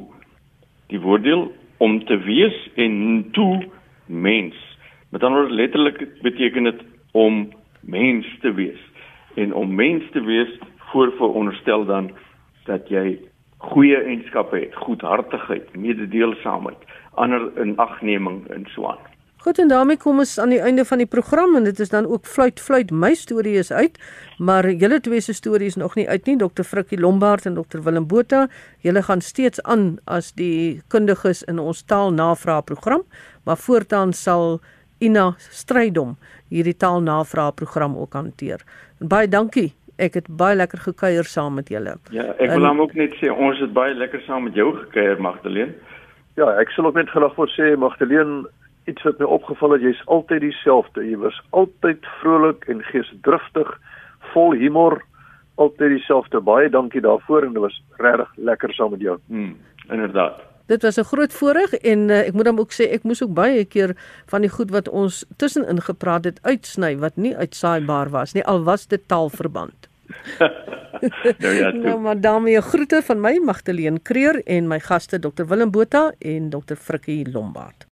die 0.88 1.00
woorddeel 1.00 1.52
om 1.78 2.04
te 2.06 2.18
wees 2.18 2.70
en 2.76 3.26
toe 3.32 3.64
mens. 4.12 4.78
Met 5.10 5.24
ander 5.24 5.40
woorde 5.40 5.56
letterlik 5.56 6.22
beteken 6.22 6.64
dit 6.64 6.82
om 7.12 7.54
mens 7.80 8.38
te 8.40 8.54
wees. 8.54 8.80
En 9.36 9.54
om 9.54 9.76
mens 9.76 10.04
te 10.12 10.22
wees 10.22 10.60
voorveronderstel 10.78 11.86
dan 11.86 12.12
dat 12.64 12.90
jy 12.90 13.20
goeie 13.58 13.98
eienskappe 13.98 14.58
het, 14.60 14.76
goedhartigheid, 14.76 15.76
mededeelsaamheid, 15.76 16.78
ander 17.14 17.52
inagneming 17.66 18.48
en 18.48 18.66
so 18.66 18.86
aan. 18.86 19.11
Goed 19.42 19.58
en 19.58 19.72
daarmee 19.72 19.98
kom 19.98 20.20
ons 20.22 20.36
aan 20.40 20.52
die 20.54 20.60
einde 20.62 20.84
van 20.86 21.00
die 21.02 21.08
program 21.10 21.56
en 21.58 21.64
dit 21.66 21.80
is 21.82 21.90
dan 21.90 22.06
ook 22.06 22.28
fluit 22.30 22.60
fluit 22.62 22.92
my 22.94 23.10
storie 23.18 23.56
is 23.58 23.72
uit, 23.74 23.96
maar 24.38 24.68
julle 24.70 25.00
twee 25.02 25.22
se 25.26 25.34
stories 25.34 25.80
nog 25.82 25.96
nie 25.98 26.06
uit 26.10 26.30
nie, 26.30 26.36
Dr. 26.38 26.62
Frikkie 26.62 27.00
Lombard 27.02 27.48
en 27.50 27.58
Dr. 27.58 27.82
Willem 27.82 28.06
Botha. 28.08 28.44
Julle 28.86 29.02
gaan 29.02 29.26
steeds 29.26 29.64
aan 29.64 29.98
as 30.06 30.30
die 30.38 30.84
kundiges 30.94 31.42
in 31.50 31.58
ons 31.58 31.82
taalnavraag 31.90 32.70
program, 32.70 33.02
maar 33.44 33.58
voortaan 33.58 34.14
sal 34.14 34.60
Ina 35.02 35.32
Strydom 35.50 36.20
hierdie 36.54 36.78
taalnavraag 36.78 37.58
program 37.58 37.98
ook 37.98 38.14
hanteer. 38.14 38.62
En 39.02 39.10
baie 39.10 39.28
dankie. 39.28 39.72
Ek 39.98 40.22
het 40.22 40.30
baie 40.30 40.54
lekker 40.56 40.86
gekuier 40.86 41.26
saam 41.26 41.58
met 41.58 41.74
julle. 41.74 41.98
Ja, 42.14 42.30
ek 42.38 42.54
wil 42.54 42.70
hom 42.70 42.86
ook 42.86 42.94
net 42.94 43.18
sê 43.18 43.34
ons 43.34 43.58
het 43.58 43.74
baie 43.74 43.98
lekker 43.98 44.22
saam 44.30 44.46
met 44.46 44.54
jou 44.54 44.70
gekuier, 44.86 45.18
Magdalene. 45.18 45.74
Ja, 46.38 46.54
ek 46.62 46.70
sal 46.78 46.86
ook 46.86 47.02
net 47.02 47.10
graag 47.10 47.34
wil 47.42 47.50
sê 47.58 47.74
Magdalene 47.74 48.46
iets 48.90 49.04
wat 49.04 49.20
my 49.20 49.26
opgeval 49.26 49.76
het, 49.76 49.82
jy's 49.86 50.02
altyd 50.06 50.42
dieselfde. 50.42 51.04
Jy 51.06 51.18
was 51.22 51.42
altyd 51.50 52.06
vrolik 52.22 52.66
en 52.72 52.84
geesdriftig, 52.84 53.74
vol 54.34 54.56
humor, 54.58 55.02
altyd 55.62 55.98
dieselfde. 55.98 56.42
Baie 56.42 56.70
dankie 56.70 57.02
daarvoor 57.02 57.46
en 57.46 57.54
dit 57.54 57.62
was 57.62 57.82
regtig 58.02 58.32
lekker 58.36 58.74
saam 58.74 58.96
met 58.96 59.04
jou. 59.06 59.20
Hmm, 59.28 59.58
inderdaad. 59.90 60.42
Dit 60.72 60.82
was 60.82 60.98
'n 60.98 61.04
groot 61.04 61.34
voorreg 61.34 61.74
en 61.74 62.10
uh, 62.10 62.28
ek 62.28 62.34
moet 62.34 62.46
dan 62.46 62.60
ook 62.60 62.72
sê 62.72 62.88
ek 62.92 63.04
moes 63.04 63.24
ook 63.24 63.34
baie 63.34 63.66
keer 63.66 63.96
van 64.26 64.42
die 64.42 64.50
goed 64.50 64.72
wat 64.72 64.90
ons 64.90 65.26
tussenin 65.38 65.82
gepraat 65.82 66.24
het 66.24 66.40
uitsny 66.42 66.98
wat 66.98 67.16
nie 67.16 67.36
uitsaaibaar 67.36 68.10
was 68.10 68.34
nie 68.34 68.46
al 68.46 68.64
was 68.64 68.88
dit 68.88 69.08
taalverband. 69.08 69.90
nou 71.44 71.54
ja, 71.54 71.72
nou 71.86 72.00
maar 72.00 72.22
daarmee 72.22 72.62
groete 72.62 73.02
van 73.02 73.22
my 73.22 73.40
Magdalene 73.44 74.00
Kreur 74.00 74.42
en 74.46 74.68
my 74.68 74.80
gaste 74.80 75.20
Dr 75.20 75.46
Willem 75.46 75.72
Botha 75.72 76.12
en 76.20 76.50
Dr 76.50 76.76
Frikkie 76.76 77.32
Lombard. 77.32 77.91